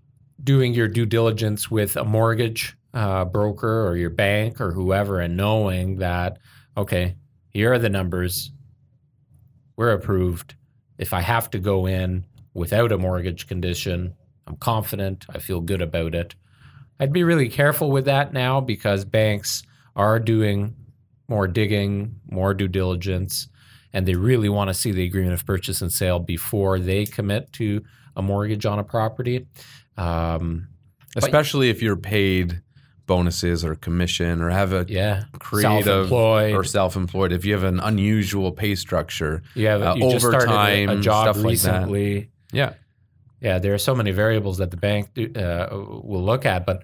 doing 0.44 0.74
your 0.74 0.88
due 0.88 1.08
diligence 1.08 1.72
with 1.72 1.96
a 1.96 2.04
mortgage 2.04 2.78
uh, 2.94 3.26
broker 3.26 3.88
or 3.88 3.98
your 3.98 4.12
bank 4.12 4.62
or 4.62 4.72
whoever, 4.72 5.20
and 5.20 5.36
knowing 5.36 5.98
that, 5.98 6.38
okay, 6.78 7.16
here 7.50 7.74
are 7.74 7.80
the 7.80 7.90
numbers, 7.90 8.52
we're 9.76 9.92
approved. 9.92 10.56
If 10.98 11.14
I 11.14 11.22
have 11.22 11.50
to 11.52 11.60
go 11.60 11.86
in 11.86 12.26
without 12.54 12.92
a 12.92 12.98
mortgage 12.98 13.48
condition, 13.48 14.16
I'm 14.48 14.58
confident, 14.58 15.26
I 15.30 15.40
feel 15.40 15.62
good 15.62 15.82
about 15.82 16.16
it. 16.16 16.36
I'd 17.00 17.14
be 17.14 17.24
really 17.24 17.50
careful 17.50 17.92
with 17.92 18.06
that 18.06 18.32
now 18.32 18.62
because 18.62 19.04
banks 19.04 19.64
are 19.96 20.20
doing 20.20 20.76
more 21.28 21.48
digging, 21.48 22.20
more 22.30 22.54
due 22.54 22.68
diligence, 22.68 23.48
and 23.92 24.06
they 24.06 24.16
really 24.16 24.50
want 24.50 24.70
to 24.70 24.74
see 24.74 24.92
the 24.92 25.04
agreement 25.04 25.34
of 25.34 25.46
purchase 25.46 25.82
and 25.82 25.92
sale 25.92 26.20
before 26.20 26.80
they 26.80 27.06
commit 27.06 27.52
to 27.54 27.84
a 28.16 28.22
mortgage 28.22 28.66
on 28.66 28.80
a 28.80 28.84
property. 28.84 29.46
Um, 29.98 30.68
especially 31.16 31.70
if 31.70 31.82
you're 31.82 31.96
paid 31.96 32.62
bonuses 33.06 33.64
or 33.64 33.76
commission 33.76 34.42
or 34.42 34.50
have 34.50 34.74
a 34.74 34.86
yeah, 34.88 35.24
creative 35.40 35.86
self-employed. 35.86 36.56
or 36.56 36.64
self-employed, 36.64 37.32
if 37.32 37.46
you 37.46 37.54
have 37.54 37.64
an 37.64 37.80
unusual 37.80 38.52
pay 38.52 38.76
structure, 38.76 39.42
you 39.54 39.68
have 39.68 39.82
uh, 39.82 39.96
you 39.98 40.10
just 40.12 40.26
a, 40.26 40.30
a 40.30 40.36
overtime, 40.36 41.02
job 41.02 41.26
stuff 41.26 41.36
like 41.38 41.44
that. 41.44 41.50
recently. 41.50 42.30
yeah, 42.52 42.74
Yeah, 43.42 43.60
there 43.60 43.74
are 43.74 43.78
so 43.80 43.96
many 43.96 44.12
variables 44.12 44.58
that 44.58 44.72
the 44.72 44.78
bank 44.78 45.14
do, 45.14 45.32
uh, 45.36 45.68
will 46.04 46.24
look 46.24 46.46
at, 46.46 46.66
but 46.66 46.84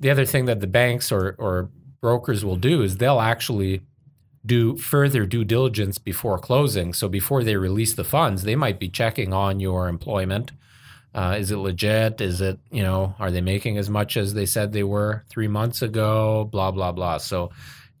the 0.00 0.10
other 0.10 0.24
thing 0.24 0.46
that 0.46 0.60
the 0.60 0.66
banks 0.66 1.12
or 1.12 1.34
or 1.38 1.70
brokers 2.00 2.44
will 2.44 2.56
do 2.56 2.82
is 2.82 2.96
they'll 2.96 3.20
actually 3.20 3.80
do 4.44 4.76
further 4.76 5.24
due 5.24 5.44
diligence 5.44 5.98
before 5.98 6.38
closing. 6.38 6.92
So 6.92 7.08
before 7.08 7.44
they 7.44 7.56
release 7.56 7.94
the 7.94 8.04
funds, 8.04 8.42
they 8.42 8.56
might 8.56 8.80
be 8.80 8.88
checking 8.88 9.32
on 9.32 9.60
your 9.60 9.88
employment. 9.88 10.50
Uh, 11.14 11.36
is 11.38 11.50
it 11.50 11.56
legit? 11.56 12.20
Is 12.20 12.40
it 12.40 12.58
you 12.70 12.82
know 12.82 13.14
are 13.18 13.30
they 13.30 13.40
making 13.40 13.78
as 13.78 13.90
much 13.90 14.16
as 14.16 14.34
they 14.34 14.46
said 14.46 14.72
they 14.72 14.84
were 14.84 15.24
three 15.28 15.48
months 15.48 15.82
ago? 15.82 16.48
Blah 16.50 16.70
blah 16.70 16.92
blah. 16.92 17.18
So 17.18 17.50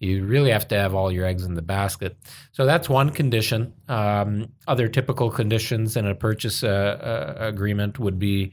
you 0.02 0.24
really 0.24 0.50
have 0.50 0.66
to 0.68 0.74
have 0.74 0.94
all 0.94 1.12
your 1.12 1.24
eggs 1.24 1.44
in 1.44 1.54
the 1.54 1.62
basket. 1.62 2.16
So 2.50 2.66
that's 2.66 2.88
one 2.88 3.10
condition. 3.10 3.72
Um, 3.88 4.48
other 4.66 4.88
typical 4.88 5.30
conditions 5.30 5.96
in 5.96 6.06
a 6.06 6.14
purchase 6.14 6.64
uh, 6.64 7.36
uh, 7.38 7.46
agreement 7.46 8.00
would 8.00 8.18
be 8.18 8.52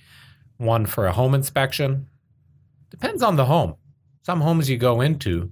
one 0.57 0.85
for 0.85 1.07
a 1.07 1.11
home 1.11 1.33
inspection. 1.33 2.07
Depends 2.91 3.23
on 3.23 3.35
the 3.35 3.45
home. 3.45 3.75
Some 4.21 4.41
homes 4.41 4.69
you 4.69 4.77
go 4.77 5.01
into, 5.01 5.51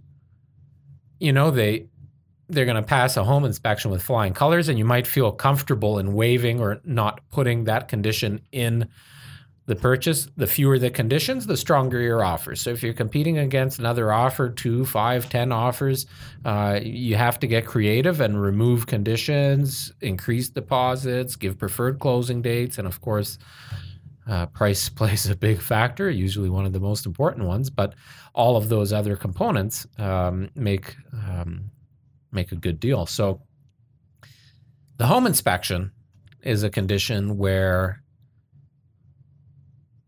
you 1.20 1.34
know, 1.34 1.50
they 1.50 1.88
they're 2.50 2.66
going 2.66 2.76
to 2.76 2.84
pass 2.84 3.18
a 3.18 3.24
home 3.24 3.46
inspection 3.46 3.92
with 3.92 4.02
flying 4.02 4.34
colors, 4.34 4.70
and 4.70 4.78
you 4.78 4.86
might 4.86 5.06
feel 5.06 5.32
comfortable 5.32 6.00
in 6.00 6.14
waiving 6.14 6.60
or 6.60 6.80
not 6.84 7.22
putting 7.30 7.66
that 7.66 7.88
condition 7.88 8.42
in 8.52 8.88
the 9.66 9.76
purchase. 9.76 10.28
The 10.38 10.48
fewer 10.48 10.80
the 10.80 10.90
conditions, 10.90 11.46
the 11.46 11.58
stronger 11.58 12.00
your 12.00 12.24
offer. 12.24 12.56
So 12.56 12.70
if 12.70 12.82
you're 12.82 12.94
competing 12.94 13.38
against 13.38 13.80
another 13.80 14.14
offer, 14.14 14.50
two, 14.50 14.86
five, 14.86 15.30
ten 15.30 15.52
offers, 15.52 16.06
uh, 16.46 16.80
you 16.82 17.16
have 17.16 17.38
to 17.40 17.48
get 17.48 17.66
creative 17.66 18.22
and 18.22 18.42
remove 18.42 18.88
conditions, 18.88 19.92
increase 20.02 20.50
deposits, 20.50 21.36
give 21.36 21.58
preferred 21.58 22.00
closing 22.00 22.42
dates, 22.42 22.78
and 22.78 22.88
of 22.88 23.02
course, 23.02 23.38
uh, 24.26 24.46
price 24.48 24.88
plays 24.90 25.30
a 25.30 25.36
big 25.36 25.60
factor, 25.60 26.10
usually 26.10 26.50
one 26.50 26.66
of 26.66 26.72
the 26.72 26.80
most 26.80 27.06
important 27.06 27.46
ones. 27.46 27.70
But 27.70 27.94
all 28.34 28.56
of 28.56 28.70
those 28.70 28.94
other 28.94 29.18
components 29.18 29.86
um, 29.98 30.50
make 30.56 30.96
um, 31.14 31.72
make 32.32 32.52
a 32.52 32.56
good 32.56 32.80
deal. 32.80 33.06
So 33.06 33.42
the 34.98 35.06
home 35.08 35.26
inspection 35.26 35.92
is 36.44 36.64
a 36.64 36.70
condition 36.70 37.38
where 37.38 38.02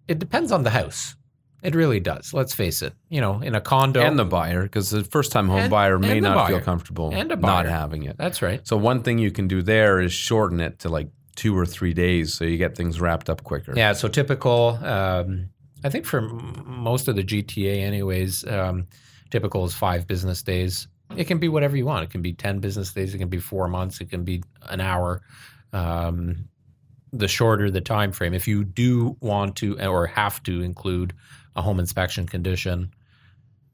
it 0.08 0.20
depends 0.20 0.52
on 0.52 0.64
the 0.64 0.70
house. 0.70 1.16
It 1.62 1.76
really 1.76 2.00
does. 2.00 2.34
Let's 2.34 2.54
face 2.54 2.82
it. 2.82 2.94
You 3.10 3.20
know, 3.20 3.42
in 3.42 3.54
a 3.54 3.60
condo, 3.62 4.00
and 4.02 4.18
the 4.18 4.24
buyer, 4.26 4.64
because 4.64 4.90
the 4.92 5.04
first 5.04 5.32
time 5.32 5.50
home 5.50 5.60
And- 5.60 5.72
buyer 5.72 6.00
may 6.00 6.20
not 6.22 6.48
feel 6.48 6.62
comfortable 6.62 7.12
not 7.12 7.66
having 7.66 8.04
it. 8.04 8.18
that's 8.18 8.42
right. 8.42 8.66
So 8.66 8.78
one 8.78 9.04
thing 9.04 9.20
you 9.20 9.32
can 9.32 9.48
do 9.48 9.62
there 9.62 10.00
is 10.00 10.14
shorten 10.14 10.62
it 10.62 10.80
to 10.80 10.90
like 10.90 11.10
two 11.36 11.58
or 11.58 11.66
three 11.66 11.94
days, 11.94 12.34
so 12.34 12.46
you 12.46 12.58
get 12.58 12.76
things 12.78 13.00
wrapped 13.02 13.30
up 13.30 13.44
quicker. 13.44 13.74
Yeah. 13.76 13.94
So 13.94 14.08
typical. 14.08 14.80
Um, 14.82 15.50
I 15.84 15.90
think 15.90 16.06
for 16.06 16.22
most 16.22 17.08
of 17.08 17.16
the 17.16 17.24
GTA, 17.24 17.82
anyways, 17.82 18.46
um, 18.48 18.86
typical 19.30 19.66
is 19.66 19.74
five 19.74 20.08
business 20.08 20.42
days. 20.42 20.88
It 21.16 21.26
can 21.26 21.40
be 21.40 21.50
whatever 21.50 21.76
you 21.76 21.86
want. 21.86 22.04
It 22.04 22.12
can 22.12 22.22
be 22.22 22.34
ten 22.34 22.60
business 22.60 22.94
days. 22.94 23.14
It 23.14 23.18
can 23.18 23.30
be 23.30 23.40
four 23.40 23.68
months. 23.68 24.00
It 24.02 24.10
can 24.10 24.24
be 24.24 24.44
an 24.64 24.82
hour. 24.82 25.22
Um, 25.74 26.50
the 27.12 27.28
shorter 27.28 27.72
the 27.72 27.82
time 27.82 28.12
frame, 28.12 28.34
if 28.34 28.48
you 28.48 28.64
do 28.64 29.18
want 29.20 29.56
to 29.58 29.80
or 29.82 30.06
have 30.06 30.44
to 30.44 30.62
include 30.62 31.14
a 31.56 31.62
home 31.62 31.80
inspection 31.80 32.28
condition, 32.28 32.94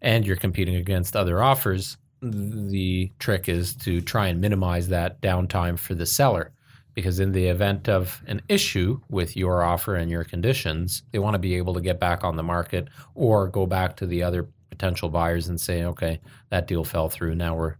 and 0.01 0.25
you're 0.25 0.35
competing 0.37 0.75
against 0.75 1.15
other 1.15 1.43
offers, 1.43 1.97
the 2.21 3.11
trick 3.19 3.49
is 3.49 3.75
to 3.75 4.01
try 4.01 4.27
and 4.27 4.39
minimize 4.39 4.87
that 4.87 5.21
downtime 5.21 5.77
for 5.77 5.95
the 5.95 6.05
seller. 6.05 6.51
Because 6.93 7.19
in 7.19 7.33
the 7.33 7.47
event 7.47 7.89
of 7.89 8.23
an 8.25 8.41
issue 8.47 9.01
with 9.09 9.35
your 9.35 9.63
offer 9.63 9.95
and 9.95 10.09
your 10.09 10.23
conditions, 10.23 11.03
they 11.11 11.19
want 11.19 11.33
to 11.33 11.39
be 11.39 11.55
able 11.55 11.73
to 11.73 11.81
get 11.81 11.99
back 11.99 12.23
on 12.23 12.37
the 12.37 12.43
market 12.43 12.87
or 13.15 13.49
go 13.49 13.65
back 13.65 13.97
to 13.97 14.05
the 14.05 14.23
other 14.23 14.47
potential 14.69 15.09
buyers 15.09 15.47
and 15.47 15.59
say, 15.59 15.83
okay, 15.83 16.19
that 16.49 16.67
deal 16.67 16.83
fell 16.83 17.09
through. 17.09 17.35
Now 17.35 17.55
we're 17.55 17.75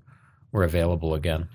we're 0.51 0.63
available 0.63 1.13
again. 1.15 1.49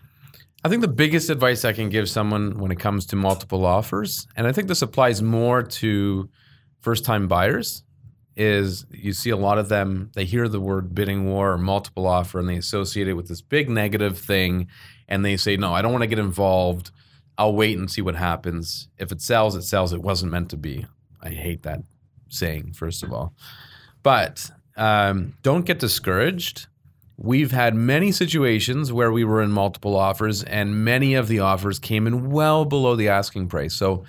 I 0.62 0.68
think 0.68 0.82
the 0.82 0.88
biggest 0.88 1.30
advice 1.30 1.64
I 1.64 1.72
can 1.72 1.88
give 1.88 2.08
someone 2.08 2.58
when 2.58 2.70
it 2.70 2.78
comes 2.78 3.06
to 3.06 3.16
multiple 3.16 3.64
offers, 3.64 4.26
and 4.36 4.46
I 4.46 4.52
think 4.52 4.68
this 4.68 4.82
applies 4.82 5.22
more 5.22 5.62
to 5.62 6.28
first 6.80 7.04
time 7.04 7.28
buyers, 7.28 7.82
is 8.36 8.86
you 8.90 9.12
see 9.12 9.30
a 9.30 9.36
lot 9.36 9.58
of 9.58 9.68
them, 9.68 10.10
they 10.14 10.24
hear 10.24 10.48
the 10.48 10.60
word 10.60 10.94
bidding 10.94 11.26
war 11.26 11.52
or 11.52 11.58
multiple 11.58 12.06
offer 12.06 12.38
and 12.38 12.48
they 12.48 12.56
associate 12.56 13.08
it 13.08 13.14
with 13.14 13.28
this 13.28 13.42
big 13.42 13.68
negative 13.68 14.18
thing. 14.18 14.66
And 15.08 15.24
they 15.24 15.36
say, 15.36 15.56
no, 15.56 15.74
I 15.74 15.82
don't 15.82 15.92
want 15.92 16.02
to 16.02 16.08
get 16.08 16.18
involved. 16.18 16.90
I'll 17.36 17.54
wait 17.54 17.76
and 17.76 17.90
see 17.90 18.00
what 18.00 18.16
happens. 18.16 18.88
If 18.98 19.12
it 19.12 19.20
sells, 19.20 19.56
it 19.56 19.62
sells. 19.62 19.92
It 19.92 20.02
wasn't 20.02 20.32
meant 20.32 20.50
to 20.50 20.56
be. 20.56 20.86
I 21.20 21.30
hate 21.30 21.64
that 21.64 21.82
saying, 22.28 22.72
first 22.72 23.02
of 23.02 23.12
all. 23.12 23.34
But 24.02 24.50
um, 24.76 25.34
don't 25.42 25.64
get 25.64 25.78
discouraged. 25.78 26.66
We've 27.16 27.52
had 27.52 27.74
many 27.74 28.12
situations 28.12 28.92
where 28.92 29.12
we 29.12 29.24
were 29.24 29.42
in 29.42 29.52
multiple 29.52 29.96
offers, 29.96 30.42
and 30.44 30.84
many 30.84 31.14
of 31.14 31.28
the 31.28 31.40
offers 31.40 31.78
came 31.78 32.06
in 32.06 32.30
well 32.30 32.64
below 32.64 32.96
the 32.96 33.08
asking 33.08 33.48
price. 33.48 33.74
So 33.74 34.04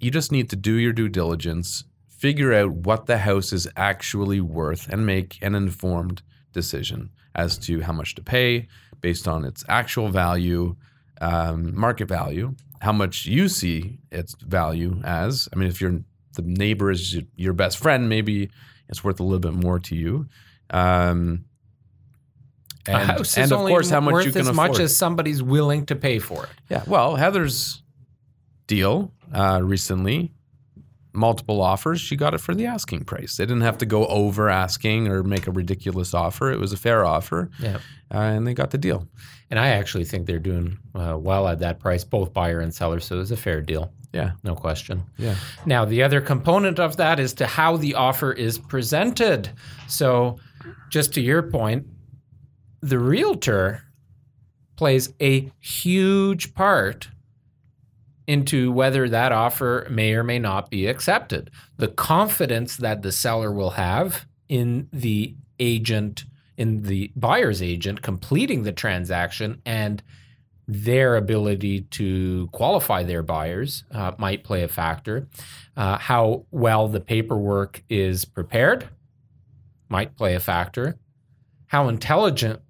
you 0.00 0.10
just 0.10 0.32
need 0.32 0.50
to 0.50 0.56
do 0.56 0.74
your 0.74 0.92
due 0.92 1.08
diligence, 1.08 1.84
figure 2.08 2.52
out 2.52 2.72
what 2.72 3.06
the 3.06 3.18
house 3.18 3.52
is 3.52 3.68
actually 3.76 4.40
worth, 4.40 4.88
and 4.88 5.06
make 5.06 5.38
an 5.40 5.54
informed 5.54 6.22
decision 6.52 7.10
as 7.34 7.58
to 7.58 7.82
how 7.82 7.92
much 7.92 8.14
to 8.16 8.22
pay 8.22 8.66
based 9.00 9.28
on 9.28 9.44
its 9.44 9.64
actual 9.68 10.08
value, 10.08 10.74
um, 11.20 11.78
market 11.78 12.08
value, 12.08 12.54
how 12.80 12.92
much 12.92 13.26
you 13.26 13.48
see 13.48 13.98
its 14.10 14.34
value 14.40 15.00
as. 15.04 15.48
I 15.52 15.56
mean, 15.56 15.68
if 15.68 15.80
your 15.80 16.00
the 16.34 16.42
neighbor 16.42 16.90
is 16.90 17.18
your 17.36 17.52
best 17.52 17.78
friend, 17.78 18.08
maybe 18.08 18.50
it's 18.88 19.02
worth 19.04 19.20
a 19.20 19.22
little 19.22 19.38
bit 19.40 19.54
more 19.54 19.78
to 19.80 19.94
you. 19.94 20.26
Um, 20.70 21.44
and, 22.86 22.96
a 22.96 23.04
house 23.04 23.36
and 23.36 23.44
is 23.46 23.52
of 23.52 23.58
only 23.58 23.72
course, 23.72 23.90
how 23.90 24.00
much 24.00 24.12
worth 24.12 24.26
you 24.26 24.32
can 24.32 24.42
as 24.42 24.48
afford. 24.48 24.70
much 24.72 24.80
as 24.80 24.96
somebody's 24.96 25.42
willing 25.42 25.86
to 25.86 25.96
pay 25.96 26.18
for 26.18 26.44
it. 26.44 26.50
Yeah. 26.70 26.84
Well, 26.86 27.16
Heather's 27.16 27.82
deal 28.68 29.12
uh, 29.32 29.60
recently, 29.62 30.32
multiple 31.12 31.60
offers. 31.60 32.00
She 32.00 32.14
got 32.16 32.32
it 32.34 32.38
for 32.38 32.54
the 32.54 32.66
asking 32.66 33.04
price. 33.04 33.36
They 33.36 33.44
didn't 33.44 33.62
have 33.62 33.78
to 33.78 33.86
go 33.86 34.06
over 34.06 34.48
asking 34.48 35.08
or 35.08 35.22
make 35.24 35.46
a 35.46 35.50
ridiculous 35.50 36.14
offer. 36.14 36.52
It 36.52 36.60
was 36.60 36.72
a 36.72 36.76
fair 36.76 37.04
offer, 37.04 37.50
Yeah. 37.58 37.78
uh, 38.14 38.18
and 38.18 38.46
they 38.46 38.54
got 38.54 38.70
the 38.70 38.78
deal. 38.78 39.08
And 39.50 39.58
I 39.58 39.68
actually 39.68 40.04
think 40.04 40.26
they're 40.26 40.38
doing 40.38 40.78
uh, 40.94 41.16
well 41.18 41.48
at 41.48 41.58
that 41.60 41.78
price, 41.80 42.04
both 42.04 42.32
buyer 42.32 42.60
and 42.60 42.72
seller. 42.74 43.00
So 43.00 43.20
it's 43.20 43.30
a 43.32 43.36
fair 43.36 43.60
deal, 43.62 43.92
Yeah. 44.16 44.32
no 44.42 44.54
question. 44.54 45.04
Yeah. 45.16 45.36
Now, 45.64 45.84
the 45.84 46.02
other 46.02 46.20
component 46.20 46.78
of 46.78 46.96
that 46.96 47.20
is 47.20 47.34
to 47.34 47.46
how 47.46 47.76
the 47.76 47.94
offer 47.94 48.32
is 48.32 48.58
presented. 48.58 49.50
So, 49.88 50.38
just 50.90 51.12
to 51.14 51.20
your 51.20 51.42
point, 51.42 51.86
the 52.80 52.98
realtor 52.98 53.82
plays 54.76 55.12
a 55.20 55.50
huge 55.60 56.54
part 56.54 57.08
into 58.26 58.72
whether 58.72 59.08
that 59.08 59.32
offer 59.32 59.86
may 59.90 60.14
or 60.14 60.24
may 60.24 60.38
not 60.38 60.70
be 60.70 60.86
accepted. 60.86 61.50
The 61.76 61.88
confidence 61.88 62.76
that 62.78 63.02
the 63.02 63.12
seller 63.12 63.52
will 63.52 63.70
have 63.70 64.26
in 64.48 64.88
the 64.92 65.36
agent, 65.60 66.24
in 66.56 66.82
the 66.82 67.12
buyer's 67.16 67.62
agent 67.62 68.02
completing 68.02 68.62
the 68.62 68.72
transaction 68.72 69.62
and 69.64 70.02
their 70.68 71.16
ability 71.16 71.82
to 71.82 72.48
qualify 72.52 73.02
their 73.02 73.22
buyers 73.22 73.84
uh, 73.92 74.12
might 74.18 74.42
play 74.42 74.62
a 74.62 74.68
factor. 74.68 75.28
Uh, 75.76 75.96
how 75.98 76.44
well 76.50 76.88
the 76.88 77.00
paperwork 77.00 77.82
is 77.88 78.24
prepared 78.24 78.88
might 79.88 80.16
play 80.16 80.34
a 80.34 80.40
factor. 80.40 80.98
How 81.66 81.88
intelligent, 81.88 82.60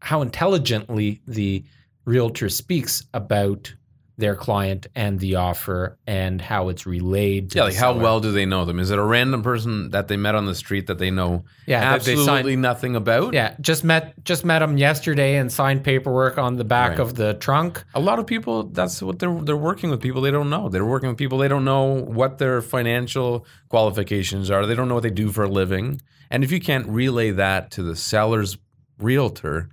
how 0.00 0.20
intelligently 0.22 1.22
the 1.26 1.64
realtor 2.04 2.48
speaks 2.48 3.04
about 3.14 3.74
their 4.18 4.34
client 4.34 4.88
and 4.96 5.20
the 5.20 5.36
offer 5.36 5.96
and 6.06 6.40
how 6.42 6.68
it's 6.68 6.84
relayed. 6.86 7.52
To 7.52 7.58
Yeah. 7.58 7.64
Like, 7.64 7.74
how 7.74 7.92
seller. 7.92 8.02
well 8.02 8.20
do 8.20 8.32
they 8.32 8.44
know 8.44 8.64
them? 8.64 8.80
Is 8.80 8.90
it 8.90 8.98
a 8.98 9.02
random 9.02 9.42
person 9.42 9.90
that 9.90 10.08
they 10.08 10.16
met 10.16 10.34
on 10.34 10.44
the 10.46 10.56
street 10.56 10.88
that 10.88 10.98
they 10.98 11.10
know 11.10 11.44
Yeah, 11.66 11.80
absolutely 11.94 12.24
signed- 12.26 12.62
nothing 12.62 12.96
about? 12.96 13.32
Yeah, 13.32 13.54
just 13.60 13.84
met 13.84 14.12
just 14.24 14.44
met 14.44 14.58
them 14.58 14.76
yesterday 14.76 15.36
and 15.36 15.50
signed 15.52 15.84
paperwork 15.84 16.36
on 16.36 16.56
the 16.56 16.64
back 16.64 16.90
Right. 16.90 17.00
of 17.00 17.14
the 17.14 17.34
trunk. 17.34 17.84
A 17.94 18.00
lot 18.00 18.18
of 18.18 18.26
people, 18.26 18.64
that's 18.64 19.00
what 19.00 19.20
they're 19.20 19.40
they're 19.42 19.56
working 19.56 19.88
with 19.88 20.00
people 20.00 20.20
they 20.20 20.32
don't 20.32 20.50
know. 20.50 20.68
They're 20.68 20.84
working 20.84 21.08
with 21.08 21.16
people 21.18 21.38
they 21.38 21.48
don't 21.48 21.64
know 21.64 21.84
what 22.04 22.38
their 22.38 22.60
financial 22.60 23.46
qualifications 23.68 24.50
are. 24.50 24.66
They 24.66 24.74
don't 24.74 24.88
know 24.88 24.94
what 24.94 25.04
they 25.04 25.10
do 25.10 25.30
for 25.30 25.44
a 25.44 25.48
living. 25.48 26.00
And 26.30 26.42
if 26.42 26.50
you 26.50 26.60
can't 26.60 26.88
relay 26.88 27.30
that 27.30 27.70
to 27.72 27.82
the 27.84 27.94
seller's 27.94 28.58
realtor, 28.98 29.68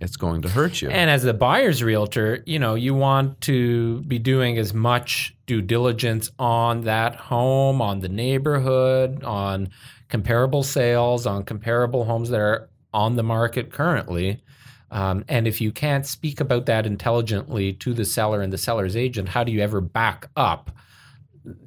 it's 0.00 0.16
going 0.16 0.40
to 0.42 0.48
hurt 0.48 0.80
you. 0.80 0.88
And 0.88 1.10
as 1.10 1.24
a 1.24 1.34
buyer's 1.34 1.82
realtor, 1.82 2.42
you 2.46 2.58
know, 2.58 2.74
you 2.74 2.94
want 2.94 3.40
to 3.42 4.00
be 4.02 4.18
doing 4.18 4.56
as 4.56 4.72
much 4.72 5.36
due 5.46 5.60
diligence 5.60 6.30
on 6.38 6.82
that 6.82 7.14
home, 7.14 7.82
on 7.82 8.00
the 8.00 8.08
neighborhood, 8.08 9.22
on 9.22 9.68
comparable 10.08 10.62
sales, 10.62 11.26
on 11.26 11.44
comparable 11.44 12.04
homes 12.04 12.30
that 12.30 12.40
are 12.40 12.70
on 12.94 13.16
the 13.16 13.22
market 13.22 13.70
currently. 13.70 14.42
Um, 14.90 15.24
and 15.28 15.46
if 15.46 15.60
you 15.60 15.70
can't 15.70 16.06
speak 16.06 16.40
about 16.40 16.66
that 16.66 16.86
intelligently 16.86 17.74
to 17.74 17.92
the 17.92 18.04
seller 18.04 18.40
and 18.40 18.52
the 18.52 18.58
seller's 18.58 18.96
agent, 18.96 19.28
how 19.28 19.44
do 19.44 19.52
you 19.52 19.60
ever 19.60 19.80
back 19.80 20.28
up, 20.34 20.70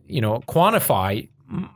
you 0.07 0.19
know, 0.19 0.41
quantify 0.47 1.29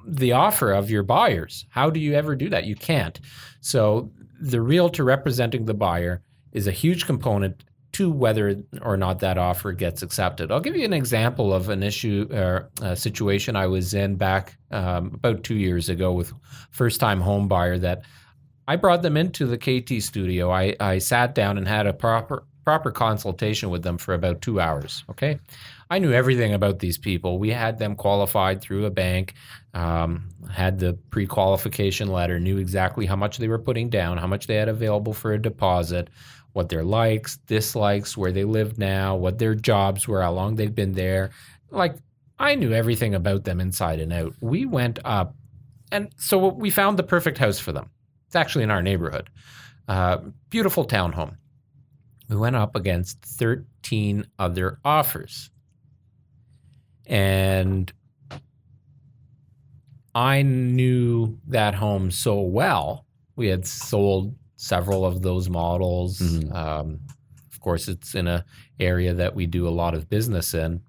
the 0.05 0.31
offer 0.31 0.71
of 0.71 0.89
your 0.89 1.03
buyers? 1.03 1.65
How 1.69 1.89
do 1.89 1.99
you 1.99 2.13
ever 2.15 2.35
do 2.35 2.49
that? 2.49 2.65
You 2.65 2.75
can't. 2.75 3.19
So 3.61 4.11
the 4.41 4.61
realtor 4.61 5.03
representing 5.03 5.65
the 5.65 5.73
buyer 5.73 6.21
is 6.57 6.67
a 6.67 6.71
huge 6.71 7.05
component 7.05 7.63
to 7.93 8.11
whether 8.11 8.61
or 8.81 8.97
not 8.97 9.19
that 9.19 9.37
offer 9.37 9.71
gets 9.71 10.01
accepted. 10.01 10.51
I'll 10.51 10.59
give 10.59 10.75
you 10.75 10.85
an 10.85 10.93
example 10.93 11.53
of 11.53 11.69
an 11.69 11.83
issue 11.83 12.27
or 12.31 12.69
a 12.81 12.95
situation 12.95 13.55
I 13.55 13.67
was 13.67 13.93
in 13.93 14.17
back 14.17 14.57
um, 14.71 15.11
about 15.13 15.43
two 15.43 15.55
years 15.55 15.87
ago 15.89 16.11
with 16.11 16.33
first 16.71 16.99
time 16.99 17.21
home 17.21 17.47
buyer 17.47 17.77
that 17.79 18.01
I 18.67 18.75
brought 18.75 19.01
them 19.01 19.15
into 19.15 19.45
the 19.45 19.57
KT 19.57 20.03
studio. 20.03 20.51
I, 20.51 20.75
I 20.79 20.97
sat 20.97 21.33
down 21.33 21.57
and 21.57 21.67
had 21.67 21.87
a 21.87 21.93
proper 21.93 22.43
proper 22.67 22.91
consultation 22.91 23.69
with 23.69 23.81
them 23.81 23.97
for 23.97 24.13
about 24.13 24.41
two 24.41 24.59
hours. 24.59 25.05
Okay. 25.09 25.39
I 25.89 25.99
knew 25.99 26.11
everything 26.11 26.53
about 26.53 26.79
these 26.79 26.97
people. 26.97 27.39
We 27.39 27.49
had 27.49 27.79
them 27.79 27.95
qualified 27.95 28.59
through 28.59 28.83
a 28.83 28.89
bank, 28.89 29.35
um, 29.73 30.27
had 30.51 30.77
the 30.77 30.95
pre 31.09 31.25
qualification 31.25 32.09
letter, 32.09 32.41
knew 32.41 32.57
exactly 32.57 33.05
how 33.05 33.15
much 33.15 33.37
they 33.37 33.47
were 33.47 33.57
putting 33.57 33.89
down, 33.89 34.17
how 34.17 34.27
much 34.27 34.47
they 34.47 34.55
had 34.55 34.67
available 34.67 35.13
for 35.13 35.31
a 35.31 35.41
deposit, 35.41 36.09
what 36.57 36.69
their 36.69 36.83
likes, 36.83 37.37
dislikes, 37.45 38.17
where 38.17 38.31
they 38.31 38.43
live 38.43 38.79
now, 38.79 39.15
what 39.15 39.37
their 39.37 39.53
jobs 39.53 40.07
were, 40.07 40.23
how 40.23 40.31
long 40.31 40.55
they've 40.55 40.73
been 40.73 40.93
there. 40.93 41.29
Like, 41.69 41.95
I 42.39 42.55
knew 42.55 42.73
everything 42.73 43.13
about 43.13 43.43
them 43.43 43.61
inside 43.61 43.99
and 43.99 44.11
out. 44.11 44.33
We 44.41 44.65
went 44.65 44.97
up, 45.05 45.35
and 45.91 46.09
so 46.17 46.47
we 46.47 46.71
found 46.71 46.97
the 46.97 47.03
perfect 47.03 47.37
house 47.37 47.59
for 47.59 47.71
them. 47.71 47.91
It's 48.25 48.35
actually 48.35 48.63
in 48.63 48.71
our 48.71 48.81
neighborhood. 48.81 49.29
Uh, 49.87 50.17
beautiful 50.49 50.83
townhome. 50.83 51.35
We 52.27 52.37
went 52.37 52.55
up 52.55 52.75
against 52.75 53.21
13 53.21 54.25
other 54.39 54.79
offers. 54.83 55.51
And 57.05 57.93
I 60.15 60.41
knew 60.41 61.37
that 61.49 61.75
home 61.75 62.09
so 62.09 62.41
well. 62.41 63.05
We 63.35 63.45
had 63.45 63.67
sold 63.67 64.33
several 64.57 65.05
of 65.05 65.21
those 65.21 65.49
models. 65.49 66.19
Mhm. 66.19 66.53
Um, 66.53 66.99
of 67.51 67.59
course, 67.61 67.87
it's 67.87 68.13
in 68.15 68.27
a 68.27 68.43
area 68.79 69.13
that 69.13 69.33
we 69.33 69.45
do 69.47 69.67
a 69.67 69.69
lot 69.81 69.93
of 69.93 70.09
business 70.09 70.53
in. 70.53 70.81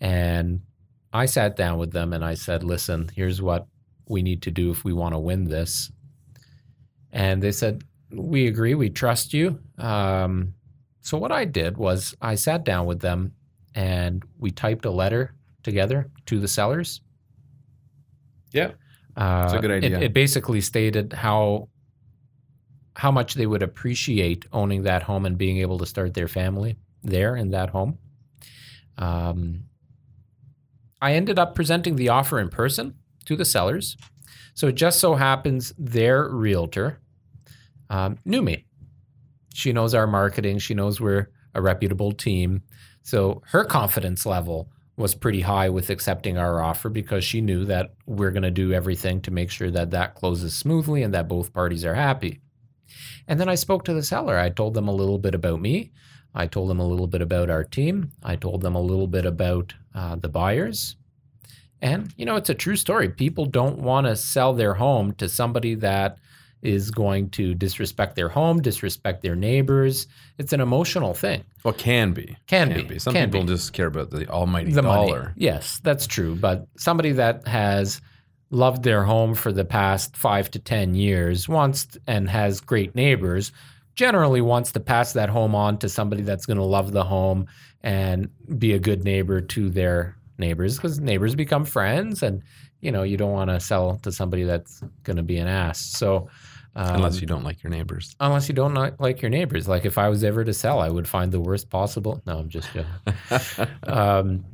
And 0.00 0.60
I 1.12 1.26
sat 1.26 1.56
down 1.56 1.78
with 1.78 1.92
them 1.92 2.12
and 2.12 2.24
I 2.24 2.34
said, 2.34 2.62
"Listen, 2.64 3.08
here's 3.14 3.40
what 3.40 3.66
we 4.08 4.22
need 4.22 4.42
to 4.42 4.50
do 4.50 4.70
if 4.70 4.84
we 4.84 4.92
want 4.92 5.14
to 5.14 5.18
win 5.18 5.44
this. 5.44 5.90
And 7.12 7.42
they 7.42 7.52
said, 7.52 7.84
We 8.12 8.48
agree, 8.48 8.74
we 8.74 8.90
trust 8.90 9.32
you. 9.32 9.60
Um, 9.78 10.54
so, 11.00 11.16
what 11.16 11.30
I 11.30 11.44
did 11.44 11.76
was 11.76 12.12
I 12.20 12.34
sat 12.34 12.64
down 12.64 12.86
with 12.86 12.98
them 13.00 13.32
and 13.76 14.24
we 14.38 14.50
typed 14.50 14.84
a 14.84 14.90
letter 14.90 15.32
together 15.62 16.10
to 16.26 16.40
the 16.40 16.48
sellers. 16.48 17.00
Yeah. 18.52 18.72
Uh, 19.16 19.42
It's 19.44 19.52
a 19.54 19.58
good 19.60 19.70
it- 19.70 19.84
idea. 19.84 20.00
It, 20.00 20.12
basically 20.12 20.60
stated 20.60 21.12
how 21.12 21.68
how 22.96 23.10
much 23.10 23.34
they 23.34 23.46
would 23.46 23.62
appreciate 23.62 24.46
owning 24.52 24.82
that 24.82 25.02
home 25.02 25.24
and 25.26 25.38
being 25.38 25.58
able 25.58 25.78
to 25.78 25.86
start 25.86 26.14
their 26.14 26.28
family 26.28 26.76
there 27.02 27.36
in 27.36 27.50
that 27.50 27.70
home. 27.70 27.98
Um, 28.98 29.64
I 31.00 31.14
ended 31.14 31.38
up 31.38 31.54
presenting 31.54 31.96
the 31.96 32.10
offer 32.10 32.38
in 32.38 32.48
person 32.48 32.94
to 33.24 33.36
the 33.36 33.44
sellers. 33.44 33.96
So 34.54 34.68
it 34.68 34.74
just 34.74 35.00
so 35.00 35.14
happens 35.14 35.72
their 35.78 36.28
realtor 36.28 37.00
um, 37.88 38.18
knew 38.24 38.42
me. 38.42 38.66
She 39.54 39.72
knows 39.72 39.94
our 39.94 40.06
marketing. 40.06 40.58
She 40.58 40.74
knows 40.74 41.00
we're 41.00 41.28
a 41.54 41.62
reputable 41.62 42.12
team. 42.12 42.62
So 43.02 43.42
her 43.46 43.64
confidence 43.64 44.26
level 44.26 44.70
was 44.96 45.14
pretty 45.14 45.40
high 45.40 45.70
with 45.70 45.90
accepting 45.90 46.36
our 46.36 46.62
offer 46.62 46.88
because 46.88 47.24
she 47.24 47.40
knew 47.40 47.64
that 47.64 47.94
we're 48.06 48.30
going 48.30 48.42
to 48.42 48.50
do 48.50 48.72
everything 48.72 49.20
to 49.22 49.30
make 49.30 49.50
sure 49.50 49.70
that 49.70 49.90
that 49.90 50.14
closes 50.14 50.54
smoothly 50.54 51.02
and 51.02 51.14
that 51.14 51.26
both 51.26 51.52
parties 51.52 51.84
are 51.84 51.94
happy. 51.94 52.40
And 53.28 53.38
then 53.40 53.48
I 53.48 53.54
spoke 53.54 53.84
to 53.84 53.94
the 53.94 54.02
seller. 54.02 54.38
I 54.38 54.50
told 54.50 54.74
them 54.74 54.88
a 54.88 54.92
little 54.94 55.18
bit 55.18 55.34
about 55.34 55.60
me. 55.60 55.90
I 56.34 56.46
told 56.46 56.70
them 56.70 56.78
a 56.80 56.86
little 56.86 57.06
bit 57.06 57.22
about 57.22 57.50
our 57.50 57.64
team. 57.64 58.12
I 58.22 58.36
told 58.36 58.62
them 58.62 58.74
a 58.76 58.80
little 58.80 59.08
bit 59.08 59.26
about 59.26 59.74
uh, 59.94 60.16
the 60.16 60.28
buyers. 60.28 60.96
And, 61.82 62.12
you 62.16 62.24
know, 62.26 62.36
it's 62.36 62.50
a 62.50 62.54
true 62.54 62.76
story. 62.76 63.08
People 63.08 63.46
don't 63.46 63.78
want 63.78 64.06
to 64.06 64.14
sell 64.14 64.52
their 64.52 64.74
home 64.74 65.12
to 65.14 65.28
somebody 65.28 65.74
that 65.76 66.18
is 66.62 66.90
going 66.90 67.30
to 67.30 67.54
disrespect 67.54 68.14
their 68.16 68.28
home, 68.28 68.60
disrespect 68.60 69.22
their 69.22 69.34
neighbors. 69.34 70.06
It's 70.36 70.52
an 70.52 70.60
emotional 70.60 71.14
thing. 71.14 71.42
Well, 71.64 71.72
can 71.72 72.12
be. 72.12 72.36
Can 72.46 72.86
be. 72.86 72.98
Some 72.98 73.14
Can 73.14 73.30
people 73.30 73.46
be. 73.46 73.54
just 73.54 73.72
care 73.72 73.86
about 73.86 74.10
the 74.10 74.28
almighty 74.28 74.72
the 74.72 74.82
money. 74.82 75.06
dollar. 75.10 75.32
Yes, 75.36 75.80
that's 75.82 76.06
true. 76.06 76.36
But 76.36 76.66
somebody 76.76 77.12
that 77.12 77.46
has 77.48 78.02
loved 78.50 78.82
their 78.82 79.04
home 79.04 79.34
for 79.34 79.52
the 79.52 79.64
past 79.64 80.16
five 80.16 80.50
to 80.50 80.58
10 80.58 80.94
years 80.94 81.48
wants 81.48 81.86
and 82.06 82.28
has 82.28 82.60
great 82.60 82.94
neighbors 82.94 83.52
generally 83.94 84.40
wants 84.40 84.72
to 84.72 84.80
pass 84.80 85.12
that 85.12 85.28
home 85.28 85.54
on 85.54 85.76
to 85.78 85.88
somebody 85.88 86.22
that's 86.22 86.46
going 86.46 86.56
to 86.56 86.64
love 86.64 86.92
the 86.92 87.04
home 87.04 87.46
and 87.82 88.28
be 88.58 88.72
a 88.72 88.78
good 88.78 89.04
neighbor 89.04 89.40
to 89.40 89.68
their 89.70 90.16
neighbors 90.38 90.76
because 90.76 90.98
neighbors 91.00 91.34
become 91.34 91.64
friends 91.64 92.22
and 92.22 92.42
you 92.80 92.90
know 92.90 93.02
you 93.02 93.16
don't 93.16 93.32
want 93.32 93.50
to 93.50 93.60
sell 93.60 93.98
to 94.02 94.10
somebody 94.10 94.42
that's 94.44 94.82
going 95.02 95.16
to 95.16 95.22
be 95.22 95.36
an 95.36 95.46
ass. 95.46 95.78
So 95.80 96.28
um, 96.76 96.96
Unless 96.96 97.20
you 97.20 97.26
don't 97.26 97.42
like 97.44 97.62
your 97.62 97.70
neighbors. 97.70 98.14
unless 98.20 98.48
you 98.48 98.54
don't 98.54 98.72
not 98.74 99.00
like 99.00 99.20
your 99.22 99.30
neighbors. 99.30 99.68
Like 99.68 99.84
if 99.84 99.98
i 99.98 100.08
was 100.08 100.24
ever 100.24 100.44
to 100.44 100.54
sell 100.54 100.78
i 100.80 100.88
would 100.88 101.06
find 101.08 101.30
the 101.30 101.40
worst 101.40 101.68
possible 101.68 102.22
no 102.26 102.38
i'm 102.38 102.48
just 102.48 102.68
joking. 102.72 103.68
Um, 103.86 104.44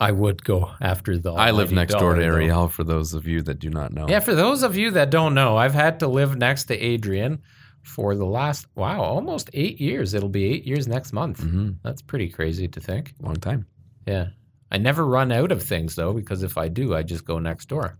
I 0.00 0.12
would 0.12 0.44
go 0.44 0.70
after 0.80 1.18
the. 1.18 1.32
I 1.32 1.50
live 1.52 1.72
next 1.72 1.94
door 1.94 2.14
to 2.14 2.20
dollar, 2.20 2.32
though. 2.32 2.36
Ariel 2.38 2.68
for 2.68 2.84
those 2.84 3.14
of 3.14 3.26
you 3.26 3.42
that 3.42 3.58
do 3.58 3.70
not 3.70 3.92
know. 3.92 4.06
Yeah, 4.08 4.20
for 4.20 4.34
those 4.34 4.62
of 4.62 4.76
you 4.76 4.90
that 4.92 5.10
don't 5.10 5.34
know, 5.34 5.56
I've 5.56 5.74
had 5.74 6.00
to 6.00 6.08
live 6.08 6.36
next 6.36 6.64
to 6.64 6.76
Adrian 6.78 7.42
for 7.82 8.14
the 8.14 8.26
last 8.26 8.66
wow, 8.74 9.00
almost 9.00 9.48
eight 9.54 9.80
years. 9.80 10.12
It'll 10.12 10.28
be 10.28 10.44
eight 10.44 10.66
years 10.66 10.86
next 10.86 11.12
month. 11.12 11.40
hmm 11.40 11.70
That's 11.82 12.02
pretty 12.02 12.28
crazy 12.28 12.68
to 12.68 12.80
think. 12.80 13.14
Long 13.20 13.36
time. 13.36 13.66
Yeah, 14.06 14.28
I 14.70 14.78
never 14.78 15.06
run 15.06 15.32
out 15.32 15.50
of 15.52 15.62
things 15.62 15.94
though, 15.94 16.12
because 16.12 16.42
if 16.42 16.58
I 16.58 16.68
do, 16.68 16.94
I 16.94 17.02
just 17.02 17.24
go 17.24 17.38
next 17.38 17.66
door. 17.68 17.96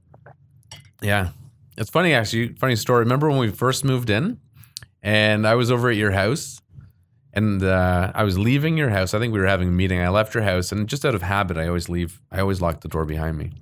Yeah. 1.02 1.30
It's 1.78 1.90
funny, 1.90 2.14
actually. 2.14 2.54
Funny 2.54 2.74
story. 2.76 3.00
Remember 3.00 3.28
when 3.28 3.38
we 3.38 3.50
first 3.50 3.84
moved 3.84 4.08
in 4.08 4.38
and 5.02 5.46
I 5.46 5.54
was 5.56 5.70
over 5.70 5.90
at 5.90 5.96
your 5.96 6.10
house 6.10 6.60
and 7.36 7.62
uh, 7.62 8.10
I 8.14 8.24
was 8.24 8.38
leaving 8.38 8.78
your 8.78 8.88
house. 8.88 9.12
I 9.12 9.18
think 9.18 9.32
we 9.32 9.38
were 9.38 9.46
having 9.46 9.68
a 9.68 9.72
meeting. 9.72 10.00
I 10.00 10.08
left 10.08 10.34
your 10.34 10.42
house 10.42 10.72
and 10.72 10.88
just 10.88 11.04
out 11.04 11.14
of 11.14 11.20
habit, 11.20 11.58
I 11.58 11.68
always 11.68 11.88
leave, 11.90 12.20
I 12.32 12.40
always 12.40 12.62
lock 12.62 12.80
the 12.80 12.88
door 12.88 13.04
behind 13.04 13.36
me. 13.36 13.52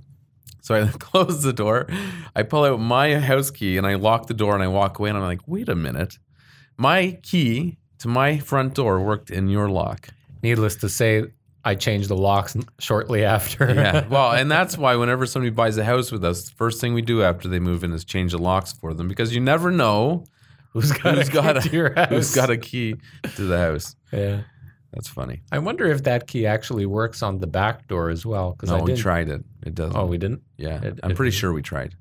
So 0.62 0.76
I 0.76 0.86
close 0.98 1.42
the 1.42 1.52
door. 1.52 1.88
I 2.36 2.44
pull 2.44 2.64
out 2.64 2.78
my 2.78 3.18
house 3.18 3.50
key 3.50 3.76
and 3.76 3.86
I 3.86 3.96
lock 3.96 4.28
the 4.28 4.34
door 4.34 4.54
and 4.54 4.62
I 4.62 4.68
walk 4.68 4.98
away 5.00 5.10
and 5.10 5.18
I'm 5.18 5.24
like, 5.24 5.40
wait 5.46 5.68
a 5.68 5.74
minute. 5.74 6.18
My 6.78 7.18
key 7.22 7.76
to 7.98 8.08
my 8.08 8.38
front 8.38 8.74
door 8.74 9.00
worked 9.00 9.30
in 9.30 9.48
your 9.48 9.68
lock. 9.68 10.08
Needless 10.42 10.76
to 10.76 10.88
say, 10.88 11.24
I 11.64 11.74
changed 11.74 12.10
the 12.10 12.16
locks 12.16 12.56
shortly 12.78 13.24
after. 13.24 13.74
Yeah. 13.74 14.06
Well, 14.08 14.32
and 14.32 14.50
that's 14.50 14.78
why 14.78 14.94
whenever 14.96 15.26
somebody 15.26 15.50
buys 15.50 15.76
a 15.78 15.84
house 15.84 16.12
with 16.12 16.24
us, 16.24 16.44
the 16.44 16.54
first 16.54 16.80
thing 16.80 16.94
we 16.94 17.02
do 17.02 17.22
after 17.24 17.48
they 17.48 17.58
move 17.58 17.82
in 17.82 17.92
is 17.92 18.04
change 18.04 18.32
the 18.32 18.38
locks 18.38 18.72
for 18.72 18.94
them 18.94 19.08
because 19.08 19.34
you 19.34 19.40
never 19.40 19.72
know 19.72 20.26
who's 20.74 20.92
got 20.92 21.14
who's 21.16 21.28
a 21.28 21.32
got 21.32 21.54
key 21.54 21.58
a, 21.58 21.62
to 21.62 21.76
your 21.76 21.94
house? 21.94 22.08
who's 22.10 22.34
got 22.34 22.50
a 22.50 22.56
key 22.58 22.96
to 23.36 23.42
the 23.42 23.56
house. 23.58 23.96
Yeah. 24.12 24.42
That's 24.92 25.08
funny. 25.08 25.42
I 25.50 25.58
wonder 25.58 25.86
if 25.86 26.02
that 26.04 26.26
key 26.28 26.46
actually 26.46 26.86
works 26.86 27.22
on 27.22 27.38
the 27.38 27.46
back 27.48 27.88
door 27.88 28.10
as 28.10 28.24
well. 28.26 28.52
Because 28.52 28.70
No, 28.70 28.76
I 28.76 28.82
we 28.82 28.94
tried 28.94 29.28
it. 29.28 29.42
It 29.64 29.74
doesn't. 29.74 29.96
Oh, 29.96 30.06
we 30.06 30.18
didn't. 30.18 30.42
yeah. 30.58 30.80
it- 30.82 31.00
I'm 31.02 31.10
it- 31.12 31.16
pretty 31.16 31.32
sure 31.32 31.52
we 31.52 31.62
tried. 31.62 31.94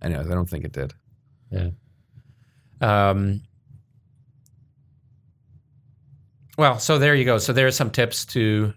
Anyways, 0.00 0.26
I 0.26 0.30
don't 0.34 0.48
think 0.48 0.64
it 0.64 0.72
did. 0.72 0.94
Yeah. 1.50 1.70
Um, 2.80 3.42
well, 6.56 6.78
so 6.78 6.98
there 6.98 7.14
you 7.14 7.24
go. 7.26 7.36
So 7.38 7.52
there 7.52 7.66
are 7.66 7.70
some 7.70 7.90
tips 7.90 8.24
to 8.26 8.72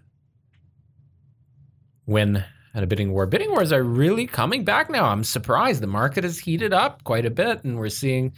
win 2.06 2.44
at 2.74 2.82
a 2.82 2.86
bidding 2.86 3.12
war. 3.12 3.26
Bidding 3.26 3.50
wars 3.50 3.72
are 3.72 3.82
really 3.82 4.26
coming 4.26 4.64
back 4.64 4.90
now. 4.90 5.04
I'm 5.04 5.24
surprised. 5.24 5.82
The 5.82 5.86
market 5.86 6.24
has 6.24 6.38
heated 6.38 6.72
up 6.72 7.04
quite 7.04 7.24
a 7.24 7.30
bit, 7.30 7.62
and 7.64 7.78
we're 7.78 7.88
seeing 7.88 8.32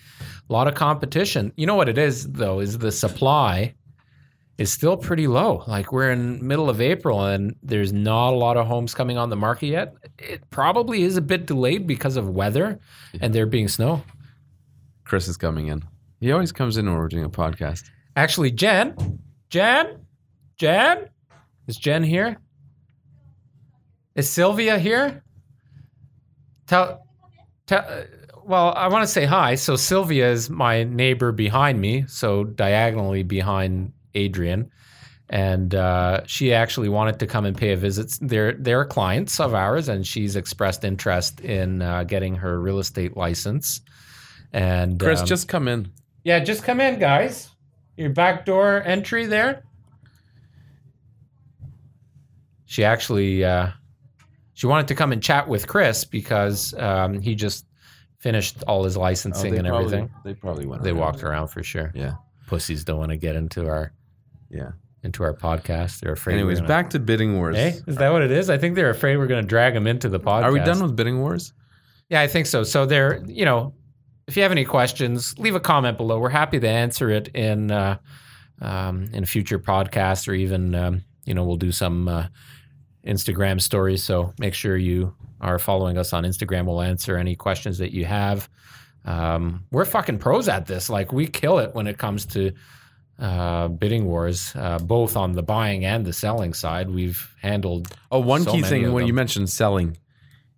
a 0.48 0.52
lot 0.52 0.68
of 0.68 0.74
competition. 0.74 1.52
You 1.56 1.66
know 1.66 1.74
what 1.74 1.88
it 1.88 1.98
is, 1.98 2.30
though, 2.30 2.60
is 2.60 2.78
the 2.78 2.92
supply 2.92 3.74
is 4.58 4.72
still 4.72 4.96
pretty 4.96 5.26
low. 5.26 5.64
Like 5.66 5.92
we're 5.92 6.10
in 6.10 6.46
middle 6.46 6.68
of 6.68 6.80
April, 6.80 7.24
and 7.24 7.56
there's 7.62 7.92
not 7.92 8.32
a 8.32 8.36
lot 8.36 8.56
of 8.56 8.66
homes 8.66 8.94
coming 8.94 9.18
on 9.18 9.30
the 9.30 9.36
market 9.36 9.68
yet. 9.68 9.94
It 10.18 10.48
probably 10.50 11.02
is 11.02 11.16
a 11.16 11.22
bit 11.22 11.46
delayed 11.46 11.86
because 11.86 12.16
of 12.16 12.28
weather 12.30 12.78
and 13.20 13.34
there 13.34 13.46
being 13.46 13.68
snow. 13.68 14.02
Chris 15.04 15.28
is 15.28 15.36
coming 15.36 15.68
in. 15.68 15.82
He 16.20 16.32
always 16.32 16.52
comes 16.52 16.76
in 16.76 16.86
when 16.86 16.96
we're 16.96 17.08
doing 17.08 17.24
a 17.24 17.30
podcast. 17.30 17.84
Actually, 18.16 18.50
Jen, 18.50 19.20
Jen, 19.50 20.06
Jen, 20.56 21.08
is 21.68 21.76
Jen 21.76 22.02
here? 22.02 22.38
Is 24.16 24.28
Sylvia 24.30 24.78
here? 24.78 25.22
Tell, 26.66 27.06
tell. 27.66 27.84
Well, 28.44 28.72
I 28.74 28.88
want 28.88 29.02
to 29.02 29.06
say 29.06 29.26
hi. 29.26 29.56
So 29.56 29.76
Sylvia 29.76 30.30
is 30.30 30.48
my 30.48 30.84
neighbor 30.84 31.32
behind 31.32 31.80
me, 31.80 32.06
so 32.08 32.44
diagonally 32.44 33.22
behind 33.24 33.92
Adrian, 34.14 34.70
and 35.28 35.74
uh, 35.74 36.22
she 36.26 36.54
actually 36.54 36.88
wanted 36.88 37.18
to 37.18 37.26
come 37.26 37.44
and 37.44 37.54
pay 37.56 37.72
a 37.72 37.76
visit. 37.76 38.16
They're 38.22 38.54
they're 38.54 38.86
clients 38.86 39.38
of 39.38 39.52
ours, 39.52 39.88
and 39.90 40.06
she's 40.06 40.34
expressed 40.34 40.82
interest 40.82 41.40
in 41.40 41.82
uh, 41.82 42.04
getting 42.04 42.36
her 42.36 42.58
real 42.58 42.78
estate 42.78 43.16
license. 43.18 43.82
And 44.52 44.98
Chris, 44.98 45.20
um, 45.20 45.26
just 45.26 45.46
come 45.46 45.68
in. 45.68 45.92
yeah, 46.24 46.38
just 46.38 46.62
come 46.64 46.80
in, 46.80 46.98
guys. 46.98 47.50
Your 47.98 48.10
back 48.10 48.46
door 48.46 48.82
entry 48.82 49.26
there. 49.26 49.64
She 52.64 52.84
actually 52.84 53.44
uh, 53.44 53.70
she 54.56 54.66
wanted 54.66 54.88
to 54.88 54.94
come 54.94 55.12
and 55.12 55.22
chat 55.22 55.46
with 55.46 55.68
Chris 55.68 56.04
because 56.06 56.72
um, 56.78 57.20
he 57.20 57.34
just 57.34 57.66
finished 58.18 58.64
all 58.66 58.82
his 58.84 58.96
licensing 58.96 59.56
and 59.58 59.66
everything. 59.66 60.10
They 60.24 60.32
probably 60.32 60.64
went. 60.64 60.82
They 60.82 60.90
around. 60.90 60.98
walked 61.00 61.22
around 61.22 61.48
for 61.48 61.62
sure. 61.62 61.92
Yeah. 61.94 62.14
Pussies 62.46 62.82
don't 62.82 62.98
want 62.98 63.10
to 63.10 63.18
get 63.18 63.36
into 63.36 63.68
our 63.68 63.92
Yeah. 64.50 64.70
into 65.02 65.22
our 65.24 65.34
podcast. 65.34 66.00
They're 66.00 66.14
afraid. 66.14 66.36
Anyways, 66.36 66.60
gonna- 66.60 66.68
back 66.68 66.88
to 66.90 66.98
bidding 66.98 67.36
wars. 67.36 67.54
Hey, 67.54 67.74
is 67.86 67.96
that 67.96 68.10
what 68.10 68.22
it 68.22 68.30
is? 68.30 68.48
I 68.48 68.56
think 68.56 68.76
they're 68.76 68.88
afraid 68.88 69.18
we're 69.18 69.26
going 69.26 69.44
to 69.44 69.48
drag 69.48 69.74
them 69.74 69.86
into 69.86 70.08
the 70.08 70.18
podcast. 70.18 70.44
Are 70.44 70.52
we 70.52 70.60
done 70.60 70.82
with 70.82 70.96
bidding 70.96 71.20
wars? 71.20 71.52
Yeah, 72.08 72.22
I 72.22 72.26
think 72.26 72.46
so. 72.46 72.62
So 72.64 72.86
there, 72.86 73.22
you 73.26 73.44
know, 73.44 73.74
if 74.26 74.38
you 74.38 74.42
have 74.42 74.52
any 74.52 74.64
questions, 74.64 75.38
leave 75.38 75.54
a 75.54 75.60
comment 75.60 75.98
below. 75.98 76.18
We're 76.18 76.30
happy 76.30 76.58
to 76.58 76.68
answer 76.68 77.10
it 77.10 77.28
in 77.28 77.70
uh, 77.70 77.98
um, 78.62 79.10
in 79.12 79.26
future 79.26 79.58
podcasts, 79.58 80.26
or 80.26 80.32
even 80.32 80.74
um, 80.74 81.04
you 81.26 81.34
know, 81.34 81.44
we'll 81.44 81.56
do 81.56 81.72
some 81.72 82.08
uh, 82.08 82.26
Instagram 83.06 83.60
stories. 83.60 84.02
So 84.02 84.32
make 84.38 84.54
sure 84.54 84.76
you 84.76 85.14
are 85.40 85.58
following 85.58 85.98
us 85.98 86.12
on 86.12 86.24
Instagram. 86.24 86.66
We'll 86.66 86.82
answer 86.82 87.16
any 87.16 87.36
questions 87.36 87.78
that 87.78 87.92
you 87.92 88.04
have. 88.04 88.48
Um, 89.04 89.64
we're 89.70 89.84
fucking 89.84 90.18
pros 90.18 90.48
at 90.48 90.66
this. 90.66 90.90
Like 90.90 91.12
we 91.12 91.26
kill 91.26 91.58
it 91.58 91.74
when 91.74 91.86
it 91.86 91.98
comes 91.98 92.26
to 92.26 92.52
uh, 93.18 93.68
bidding 93.68 94.04
wars, 94.04 94.52
uh, 94.56 94.78
both 94.78 95.16
on 95.16 95.32
the 95.32 95.42
buying 95.42 95.84
and 95.84 96.04
the 96.04 96.12
selling 96.12 96.52
side. 96.52 96.90
We've 96.90 97.34
handled 97.40 97.96
Oh, 98.10 98.18
one 98.18 98.42
So 98.42 98.52
key 98.52 98.62
thing 98.62 98.92
when 98.92 99.06
you 99.06 99.14
mentioned 99.14 99.48
selling, 99.48 99.96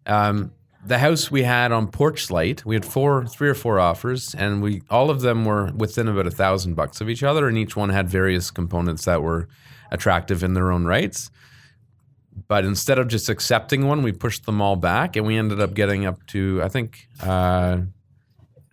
um, 0.07 0.53
the 0.85 0.99
house 0.99 1.31
we 1.31 1.43
had 1.43 1.71
on 1.73 1.89
Porch 1.89 2.31
Light, 2.31 2.65
we 2.65 2.75
had 2.75 2.85
four, 2.85 3.27
three 3.27 3.49
or 3.49 3.55
four 3.55 3.79
offers, 3.79 4.35
and 4.35 4.63
we 4.63 4.83
all 4.89 5.11
of 5.11 5.21
them 5.21 5.45
were 5.45 5.71
within 5.77 6.09
about 6.09 6.27
a 6.27 6.31
thousand 6.31 6.75
bucks 6.75 7.01
of 7.01 7.11
each 7.11 7.23
other, 7.23 7.47
and 7.47 7.59
each 7.59 7.77
one 7.77 7.91
had 7.91 8.09
various 8.09 8.51
components 8.51 9.05
that 9.05 9.23
were 9.23 9.49
attractive 9.91 10.43
in 10.43 10.55
their 10.55 10.73
own 10.73 10.85
rights. 10.85 11.31
But 12.47 12.65
instead 12.65 12.99
of 12.99 13.09
just 13.09 13.29
accepting 13.29 13.87
one, 13.87 14.03
we 14.03 14.13
pushed 14.13 14.47
them 14.47 14.61
all 14.61 14.77
back, 14.77 15.17
and 15.17 15.27
we 15.27 15.37
ended 15.37 15.61
up 15.61 15.75
getting 15.75 16.07
up 16.07 16.25
to 16.29 16.61
I 16.63 16.69
think 16.69 17.09
uh, 17.23 17.79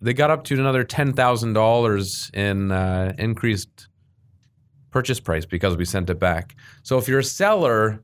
they 0.01 0.13
got 0.13 0.29
up 0.29 0.43
to 0.45 0.55
another 0.55 0.83
ten 0.83 1.13
thousand 1.13 1.53
dollars 1.53 2.29
in 2.33 2.71
uh, 2.71 3.13
increased 3.17 3.87
purchase 4.91 5.19
price 5.19 5.45
because 5.45 5.75
we 5.75 5.85
sent 5.85 6.09
it 6.09 6.19
back. 6.19 6.55
So 6.83 6.97
if 6.97 7.07
you're 7.07 7.19
a 7.19 7.23
seller, 7.23 8.01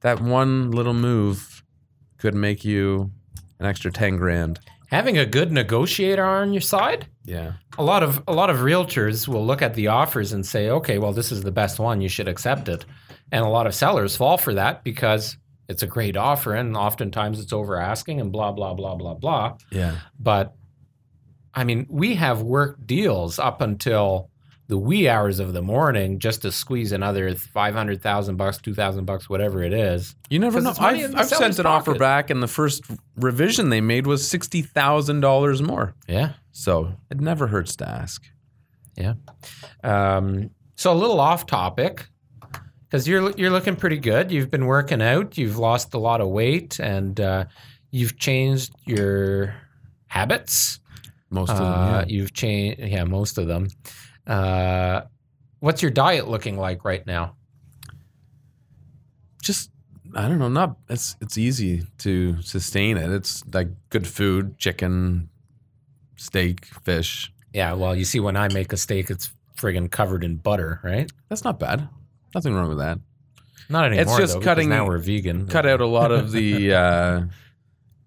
that 0.00 0.20
one 0.20 0.70
little 0.70 0.94
move 0.94 1.62
could 2.18 2.34
make 2.34 2.64
you 2.64 3.10
an 3.58 3.66
extra 3.66 3.90
ten 3.90 4.16
grand. 4.16 4.60
Having 4.88 5.18
a 5.18 5.26
good 5.26 5.50
negotiator 5.50 6.24
on 6.24 6.52
your 6.52 6.60
side. 6.60 7.08
Yeah. 7.24 7.54
A 7.78 7.82
lot 7.82 8.02
of 8.02 8.22
a 8.28 8.32
lot 8.32 8.50
of 8.50 8.58
realtors 8.58 9.26
will 9.26 9.44
look 9.44 9.62
at 9.62 9.74
the 9.74 9.88
offers 9.88 10.32
and 10.32 10.44
say, 10.46 10.68
"Okay, 10.70 10.98
well, 10.98 11.12
this 11.12 11.32
is 11.32 11.42
the 11.42 11.50
best 11.50 11.78
one. 11.78 12.00
You 12.00 12.08
should 12.08 12.28
accept 12.28 12.68
it." 12.68 12.84
And 13.34 13.44
a 13.44 13.48
lot 13.48 13.66
of 13.66 13.74
sellers 13.74 14.16
fall 14.16 14.38
for 14.38 14.54
that 14.54 14.84
because 14.84 15.36
it's 15.68 15.82
a 15.82 15.88
great 15.88 16.16
offer, 16.16 16.54
and 16.54 16.76
oftentimes 16.76 17.40
it's 17.40 17.52
over 17.52 17.80
asking 17.80 18.20
and 18.20 18.30
blah 18.30 18.52
blah 18.52 18.74
blah 18.74 18.94
blah 18.94 19.14
blah. 19.14 19.56
Yeah. 19.72 19.96
But 20.20 20.54
I 21.52 21.64
mean, 21.64 21.86
we 21.90 22.14
have 22.14 22.42
worked 22.42 22.86
deals 22.86 23.40
up 23.40 23.60
until 23.60 24.30
the 24.68 24.78
wee 24.78 25.08
hours 25.08 25.40
of 25.40 25.52
the 25.52 25.62
morning 25.62 26.18
just 26.18 26.42
to 26.42 26.52
squeeze 26.52 26.92
another 26.92 27.34
five 27.34 27.74
hundred 27.74 28.02
thousand 28.02 28.36
bucks, 28.36 28.58
two 28.58 28.72
thousand 28.72 29.04
bucks, 29.04 29.28
whatever 29.28 29.62
it 29.62 29.72
is. 29.72 30.14
You 30.30 30.38
never 30.38 30.60
know. 30.60 30.70
it's 30.70 30.80
money 30.80 31.02
in 31.02 31.14
I've, 31.14 31.22
I've 31.22 31.28
sent 31.28 31.58
an 31.58 31.66
offer 31.66 31.94
back, 31.94 32.30
and 32.30 32.42
the 32.42 32.48
first 32.48 32.84
revision 33.16 33.68
they 33.68 33.80
made 33.80 34.06
was 34.06 34.26
sixty 34.26 34.62
thousand 34.62 35.20
dollars 35.20 35.60
more. 35.60 35.94
Yeah. 36.06 36.34
So 36.52 36.92
it 37.10 37.20
never 37.20 37.46
hurts 37.46 37.76
to 37.76 37.88
ask. 37.88 38.22
Yeah. 38.96 39.14
Um, 39.82 40.50
so 40.76 40.92
a 40.92 40.94
little 40.94 41.20
off 41.20 41.46
topic, 41.46 42.06
because 42.94 43.08
you're 43.08 43.32
you're 43.32 43.50
looking 43.50 43.74
pretty 43.74 43.98
good. 43.98 44.30
You've 44.30 44.52
been 44.52 44.66
working 44.66 45.02
out. 45.02 45.36
You've 45.36 45.58
lost 45.58 45.94
a 45.94 45.98
lot 45.98 46.20
of 46.20 46.28
weight, 46.28 46.78
and 46.78 47.18
uh, 47.18 47.46
you've 47.90 48.16
changed 48.20 48.72
your 48.86 49.56
habits. 50.06 50.78
Most 51.28 51.50
of 51.50 51.60
Uh, 51.60 51.62
them. 51.62 51.94
Yeah. 52.08 52.14
You've 52.14 52.32
changed, 52.32 52.78
yeah, 52.78 53.02
most 53.02 53.36
of 53.36 53.48
them. 53.48 53.66
Uh, 54.28 55.00
what's 55.58 55.82
your 55.82 55.90
diet 55.90 56.28
looking 56.28 56.56
like 56.56 56.84
right 56.84 57.04
now? 57.04 57.34
Just 59.42 59.72
I 60.14 60.28
don't 60.28 60.38
know. 60.38 60.48
Not 60.48 60.76
it's 60.88 61.16
it's 61.20 61.36
easy 61.36 61.82
to 61.98 62.40
sustain 62.42 62.96
it. 62.96 63.10
It's 63.10 63.42
like 63.52 63.70
good 63.90 64.06
food, 64.06 64.56
chicken, 64.56 65.30
steak, 66.14 66.66
fish. 66.84 67.32
Yeah, 67.52 67.72
well, 67.72 67.96
you 67.96 68.04
see, 68.04 68.20
when 68.20 68.36
I 68.36 68.46
make 68.54 68.72
a 68.72 68.76
steak, 68.76 69.10
it's 69.10 69.32
friggin' 69.56 69.90
covered 69.90 70.22
in 70.22 70.36
butter, 70.36 70.78
right? 70.84 71.10
That's 71.28 71.42
not 71.42 71.58
bad. 71.58 71.88
Nothing 72.34 72.54
wrong 72.54 72.68
with 72.68 72.78
that. 72.78 72.98
Not 73.68 73.86
anymore. 73.86 74.02
It's 74.02 74.16
just 74.18 74.34
though, 74.34 74.40
cutting- 74.40 74.68
Now 74.68 74.86
we're 74.86 74.98
vegan. 74.98 75.46
Cut 75.46 75.66
out 75.66 75.80
a 75.80 75.86
lot 75.86 76.10
of 76.12 76.32
the. 76.32 76.72
Uh, 76.74 77.22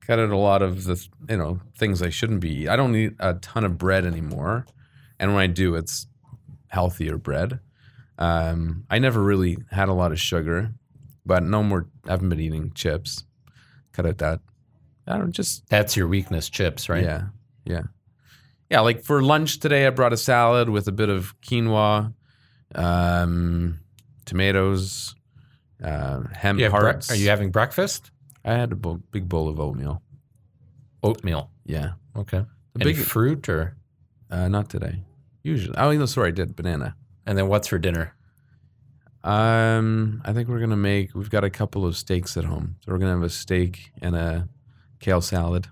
cut 0.05 0.19
out 0.19 0.29
a 0.29 0.37
lot 0.37 0.61
of 0.61 0.85
the 0.85 1.05
you 1.29 1.35
know 1.35 1.59
things 1.77 2.01
I 2.01 2.09
shouldn't 2.09 2.39
be. 2.39 2.67
I 2.69 2.75
don't 2.75 2.95
eat 2.95 3.13
a 3.19 3.33
ton 3.35 3.63
of 3.65 3.77
bread 3.77 4.05
anymore, 4.05 4.65
and 5.19 5.33
when 5.33 5.41
I 5.43 5.47
do, 5.47 5.75
it's 5.75 6.07
healthier 6.67 7.17
bread. 7.17 7.59
Um, 8.17 8.85
I 8.89 8.99
never 8.99 9.21
really 9.21 9.57
had 9.71 9.89
a 9.89 9.93
lot 9.93 10.11
of 10.11 10.19
sugar, 10.19 10.71
but 11.25 11.43
no 11.43 11.61
more. 11.63 11.87
I 12.07 12.11
haven't 12.11 12.29
been 12.29 12.39
eating 12.39 12.71
chips. 12.73 13.23
Cut 13.93 14.05
out 14.05 14.17
that. 14.19 14.39
I 15.07 15.17
don't 15.17 15.31
just 15.31 15.67
That's 15.69 15.95
your 15.97 16.07
weakness, 16.07 16.49
chips, 16.49 16.89
right? 16.89 17.03
yeah, 17.03 17.23
yeah, 17.65 17.83
yeah. 18.69 18.79
Like 18.81 19.03
for 19.03 19.21
lunch 19.21 19.59
today, 19.59 19.87
I 19.87 19.89
brought 19.89 20.13
a 20.13 20.17
salad 20.17 20.69
with 20.69 20.87
a 20.87 20.91
bit 20.91 21.09
of 21.09 21.33
quinoa, 21.41 22.13
um, 22.75 23.79
tomatoes, 24.27 25.15
uh, 25.83 26.21
hemp 26.33 26.59
You 26.59 26.65
have 26.65 26.73
bre- 26.73 26.77
hearts. 26.79 27.09
are 27.11 27.15
you 27.15 27.29
having 27.29 27.49
breakfast? 27.51 28.11
I 28.45 28.53
had 28.53 28.71
a 28.71 28.75
bowl, 28.75 29.01
big 29.11 29.27
bowl 29.27 29.49
of 29.49 29.59
oatmeal. 29.59 30.01
Oatmeal. 31.03 31.49
Yeah, 31.65 31.93
Okay. 32.15 32.45
the 32.73 32.81
Any 32.81 32.93
big. 32.93 33.03
fruit 33.03 33.49
or 33.49 33.75
Uh, 34.29 34.47
not 34.47 34.69
today. 34.69 35.03
Usually, 35.43 35.75
oh, 35.77 35.91
no, 35.91 36.05
sorry, 36.05 36.27
I 36.29 36.31
did 36.31 36.55
banana. 36.55 36.95
and 37.25 37.37
then 37.37 37.47
what's 37.47 37.67
for 37.67 37.77
dinner? 37.77 38.13
Um, 39.23 40.21
I 40.23 40.31
think 40.33 40.47
we're 40.47 40.59
gonna 40.59 40.77
make. 40.77 41.13
We've 41.13 41.29
got 41.29 41.43
a 41.43 41.49
couple 41.49 41.85
of 41.85 41.97
steaks 41.97 42.37
at 42.37 42.45
home, 42.45 42.75
so 42.79 42.91
we're 42.91 42.97
gonna 42.99 43.11
have 43.13 43.23
a 43.23 43.29
steak 43.29 43.91
and 44.01 44.15
a 44.15 44.47
kale 44.99 45.21
salad. 45.21 45.67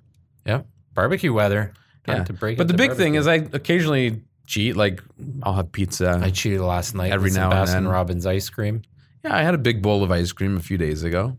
Yeah, 0.45 0.63
barbecue 0.93 1.31
weather. 1.31 1.73
Time 2.05 2.17
Yeah. 2.17 2.23
to 2.25 2.33
break 2.33 2.57
But 2.57 2.67
the 2.67 2.73
big 2.75 2.93
thing 2.93 3.15
is, 3.15 3.25
I 3.27 3.35
occasionally 3.35 4.21
cheat. 4.45 4.75
Like, 4.75 5.01
I'll 5.43 5.53
have 5.53 5.71
pizza. 5.71 6.19
I 6.23 6.29
cheated 6.31 6.61
last 6.61 6.95
night 6.95 7.11
Every 7.11 7.25
with 7.29 7.35
now 7.37 7.51
and 7.51 7.67
Baskin 7.67 7.71
then. 7.73 7.87
Robbins 7.87 8.25
ice 8.25 8.49
cream. 8.49 8.81
yeah, 9.23 9.35
I 9.35 9.41
had 9.43 9.53
a 9.53 9.57
big 9.59 9.81
bowl 9.81 10.03
of 10.03 10.11
ice 10.11 10.31
cream 10.31 10.57
a 10.57 10.59
few 10.59 10.77
days 10.77 11.03
ago, 11.03 11.37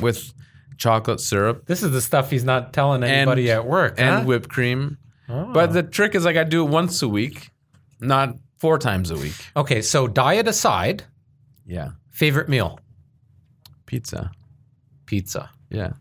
with 0.00 0.32
chocolate 0.78 1.20
syrup 1.20 1.66
This 1.66 1.82
is 1.82 1.90
the 1.92 2.00
stuff 2.00 2.30
he's 2.30 2.44
not 2.44 2.72
telling 2.72 3.04
anybody 3.04 3.50
at 3.50 3.66
work. 3.66 3.94
and 3.98 4.20
huh? 4.20 4.22
whipped 4.24 4.48
cream. 4.48 4.98
Oh. 5.28 5.52
But 5.52 5.72
the 5.72 5.82
trick 5.82 6.14
is, 6.14 6.24
like, 6.24 6.36
I 6.36 6.44
do 6.44 6.64
it 6.64 6.68
once 6.70 7.00
a 7.02 7.08
week, 7.08 7.50
not 8.00 8.36
four 8.58 8.78
times 8.78 9.10
a 9.10 9.16
week. 9.16 9.34
okay, 9.56 9.80
so 9.82 10.06
diet 10.08 10.46
aside, 10.48 11.04
Yeah, 11.66 11.90
favorite 12.10 12.48
meal, 12.48 12.78
pizza. 13.86 14.30
pizza. 15.06 15.50
Yeah, 15.70 15.92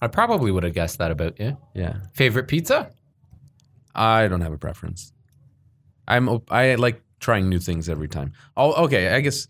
I 0.00 0.06
probably 0.06 0.50
would 0.50 0.62
have 0.62 0.72
guessed 0.74 0.98
that 0.98 1.10
about 1.10 1.38
you. 1.40 1.56
yeah. 1.74 1.96
Favorite 2.14 2.48
pizza? 2.48 2.90
I 3.94 4.28
don't 4.28 4.40
have 4.42 4.52
a 4.52 4.58
preference. 4.58 5.12
I'm 6.08 6.40
I 6.50 6.74
like 6.74 7.00
trying 7.20 7.48
new 7.48 7.58
things 7.60 7.88
every 7.88 8.08
time. 8.08 8.32
Oh, 8.56 8.84
okay. 8.86 9.14
I 9.14 9.20
guess 9.20 9.46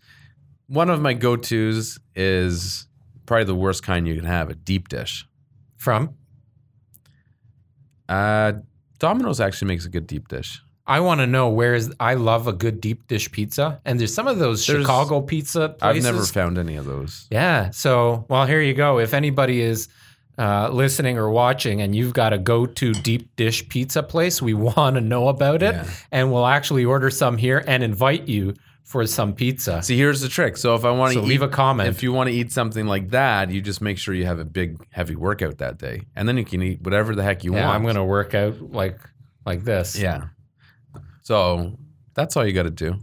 one 0.67 0.89
of 0.91 1.01
my 1.01 1.13
go 1.13 1.35
tos 1.35 1.97
is 2.15 2.87
probably 3.25 3.45
the 3.45 3.55
worst 3.55 3.81
kind 3.81 4.07
you 4.07 4.15
can 4.15 4.25
have 4.25 4.49
a 4.49 4.55
deep 4.55 4.87
dish. 4.89 5.25
From? 5.77 6.13
Uh, 8.07 8.53
Domino's 8.99 9.39
actually 9.39 9.67
makes 9.69 9.85
a 9.85 9.89
good 9.89 10.07
deep 10.07 10.27
dish. 10.27 10.61
I 10.85 10.99
want 11.01 11.21
to 11.21 11.27
know 11.27 11.49
where 11.49 11.75
is. 11.75 11.93
I 11.99 12.15
love 12.15 12.47
a 12.47 12.53
good 12.53 12.81
deep 12.81 13.07
dish 13.07 13.31
pizza, 13.31 13.79
and 13.85 13.99
there's 13.99 14.13
some 14.13 14.27
of 14.27 14.39
those 14.39 14.65
There's- 14.65 14.81
Chicago 14.81 15.21
pizza 15.21 15.75
I've 15.81 16.01
never 16.01 16.23
found 16.25 16.57
any 16.57 16.75
of 16.77 16.85
those. 16.85 17.27
Yeah. 17.29 17.69
So, 17.69 18.25
well, 18.27 18.47
here 18.47 18.59
you 18.61 18.73
go. 18.73 18.97
If 18.99 19.13
anybody 19.13 19.61
is 19.61 19.87
uh, 20.39 20.69
listening 20.71 21.17
or 21.17 21.29
watching 21.29 21.81
and 21.81 21.93
you've 21.93 22.13
got 22.13 22.31
a 22.31 22.37
go 22.37 22.65
to 22.65 22.93
deep 22.93 23.35
dish 23.35 23.67
pizza 23.67 24.01
place, 24.01 24.41
we 24.41 24.53
want 24.69 24.95
to 24.95 25.01
know 25.01 25.27
about 25.27 25.61
it. 25.61 25.75
Yeah. 25.75 25.89
And 26.11 26.31
we'll 26.31 26.47
actually 26.47 26.85
order 26.85 27.09
some 27.09 27.37
here 27.37 27.63
and 27.67 27.83
invite 27.83 28.27
you 28.29 28.53
for 28.85 29.05
some 29.05 29.33
pizza. 29.33 29.83
See, 29.83 29.97
here's 29.97 30.21
the 30.21 30.29
trick. 30.29 30.57
So 30.57 30.73
if 30.75 30.83
I 30.85 30.91
want 30.91 31.13
So 31.13 31.21
to 31.21 31.27
leave 31.27 31.43
a 31.43 31.47
comment. 31.47 31.89
if 31.89 32.01
you 32.01 32.11
want 32.11 32.29
to 32.29 32.33
eat 32.33 32.51
something 32.51 32.87
like 32.87 33.09
that, 33.09 33.51
you 33.51 33.61
just 33.61 33.81
make 33.81 33.99
sure 33.99 34.15
you 34.15 34.25
have 34.25 34.39
a 34.39 34.45
big, 34.45 34.83
heavy 34.89 35.15
workout 35.15 35.59
that 35.59 35.77
day, 35.77 36.07
and 36.15 36.27
then 36.27 36.37
you 36.37 36.45
can 36.45 36.63
eat 36.63 36.81
whatever 36.81 37.13
the 37.13 37.21
heck 37.21 37.43
you 37.43 37.53
yeah, 37.53 37.65
want. 37.65 37.75
I'm 37.75 37.83
going 37.83 37.95
to 37.95 38.03
work 38.03 38.33
out 38.33 38.71
like 38.71 38.97
like 39.45 39.63
this. 39.63 39.95
Yeah. 39.99 40.29
So 41.21 41.77
that's 42.15 42.35
all 42.35 42.45
you 42.45 42.53
got 42.53 42.63
to 42.63 42.71
do. 42.71 42.95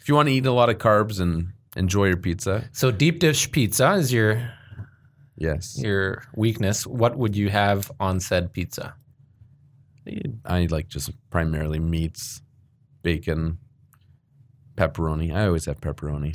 If 0.00 0.08
you 0.08 0.14
want 0.14 0.28
to 0.28 0.34
eat 0.34 0.46
a 0.46 0.52
lot 0.52 0.68
of 0.68 0.78
carbs 0.78 1.18
and 1.18 1.48
enjoy 1.76 2.06
your 2.06 2.16
pizza, 2.16 2.68
So 2.72 2.92
deep 2.92 3.18
dish 3.18 3.50
pizza 3.50 3.94
is 3.94 4.12
your 4.12 4.52
yes. 5.36 5.78
your 5.78 6.22
weakness. 6.36 6.86
What 6.86 7.16
would 7.16 7.36
you 7.36 7.48
have 7.50 7.90
on 8.00 8.20
said 8.20 8.52
pizza? 8.52 8.94
I 10.44 10.66
like 10.66 10.88
just 10.88 11.10
primarily 11.30 11.78
meats, 11.78 12.42
bacon, 13.02 13.58
pepperoni. 14.76 15.34
I 15.34 15.46
always 15.46 15.64
have 15.66 15.80
pepperoni. 15.80 16.34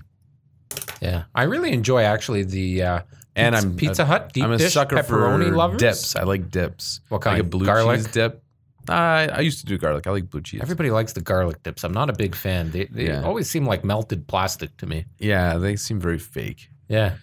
Yeah, 1.02 1.26
I 1.36 1.44
really 1.44 1.72
enjoy 1.72 2.04
actually 2.04 2.44
the 2.44 2.84
uh, 2.84 3.02
And 3.36 3.56
I'm 3.56 3.76
Pizza 3.76 4.06
Hut 4.06 4.34
deep 4.34 4.44
I'm 4.44 4.52
a 4.52 4.58
dish 4.58 4.74
sucker 4.74 4.98
pepperoni 4.98 5.50
for 5.50 5.56
lovers. 5.56 5.80
dips. 5.80 6.16
I 6.16 6.24
like 6.24 6.50
dips. 6.50 7.00
What 7.10 7.18
Like 7.26 7.36
kind? 7.36 7.42
a 7.42 7.44
blue 7.44 7.66
Garlic? 7.66 8.00
cheese 8.00 8.12
dip. 8.12 8.44
I 8.90 9.28
I 9.32 9.40
used 9.42 9.60
to 9.60 9.66
do 9.68 9.78
garlic. 9.78 10.08
I 10.08 10.12
like 10.12 10.30
blue 10.32 10.42
cheese. 10.42 10.62
Everybody 10.62 10.90
likes 10.90 11.14
the 11.14 11.22
garlic 11.22 11.62
dips. 11.64 11.84
I'm 11.84 11.94
not 11.94 12.10
a 12.10 12.14
big 12.14 12.34
fan. 12.36 12.72
They, 12.72 12.86
they 12.86 13.08
Yeah. 13.08 13.24
always 13.24 13.48
seem 13.50 13.66
like 13.66 13.84
melted 13.86 14.28
plastic 14.28 14.76
to 14.78 14.88
me. 14.88 15.06
yeah, 15.20 15.58
they 15.58 15.76
seem 15.76 16.00
very 16.00 16.18
fake. 16.18 16.70
Yeah. 16.88 17.16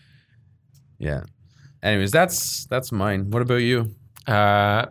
Yeah. 0.99 1.25
Anyways, 1.87 2.11
that's 2.11 2.65
that's 2.67 2.91
mine. 2.91 3.31
What 3.31 3.43
about 3.43 3.63
you? 3.63 3.95
Uh, 4.27 4.87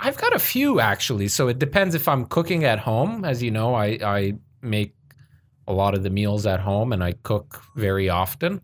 I've 0.00 0.16
got 0.16 0.34
a 0.34 0.40
few 0.40 0.80
actually. 0.80 1.28
So 1.28 1.46
it 1.46 1.60
depends 1.60 1.94
if 1.94 2.08
I'm 2.08 2.26
cooking 2.26 2.64
at 2.64 2.80
home. 2.80 3.24
As 3.24 3.40
you 3.44 3.52
know, 3.52 3.74
I, 3.74 3.98
I 4.02 4.32
make 4.60 4.92
a 5.68 5.72
lot 5.72 5.94
of 5.94 6.02
the 6.02 6.10
meals 6.10 6.44
at 6.44 6.58
home 6.58 6.92
and 6.92 7.04
I 7.04 7.12
cook 7.22 7.62
very 7.76 8.08
often. 8.08 8.60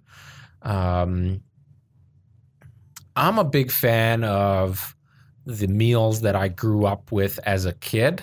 Um, 0.63 1.41
I'm 3.15 3.39
a 3.39 3.45
big 3.45 3.71
fan 3.71 4.25
of 4.25 4.97
the 5.47 5.69
meals 5.69 6.23
that 6.23 6.35
I 6.35 6.49
grew 6.49 6.85
up 6.85 7.13
with 7.13 7.39
as 7.45 7.65
a 7.65 7.75
kid. 7.75 8.23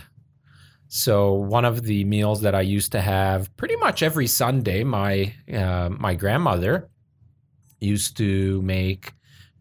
So 0.90 1.32
one 1.32 1.64
of 1.64 1.84
the 1.84 2.04
meals 2.04 2.42
that 2.42 2.56
I 2.56 2.62
used 2.62 2.92
to 2.92 3.00
have 3.00 3.56
pretty 3.56 3.78
much 3.78 4.04
every 4.04 4.28
Sunday, 4.28 4.84
my 4.84 5.34
uh, 5.54 5.90
my 5.92 6.14
grandmother 6.14 6.90
used 7.80 8.18
to 8.18 8.62
make 8.64 9.14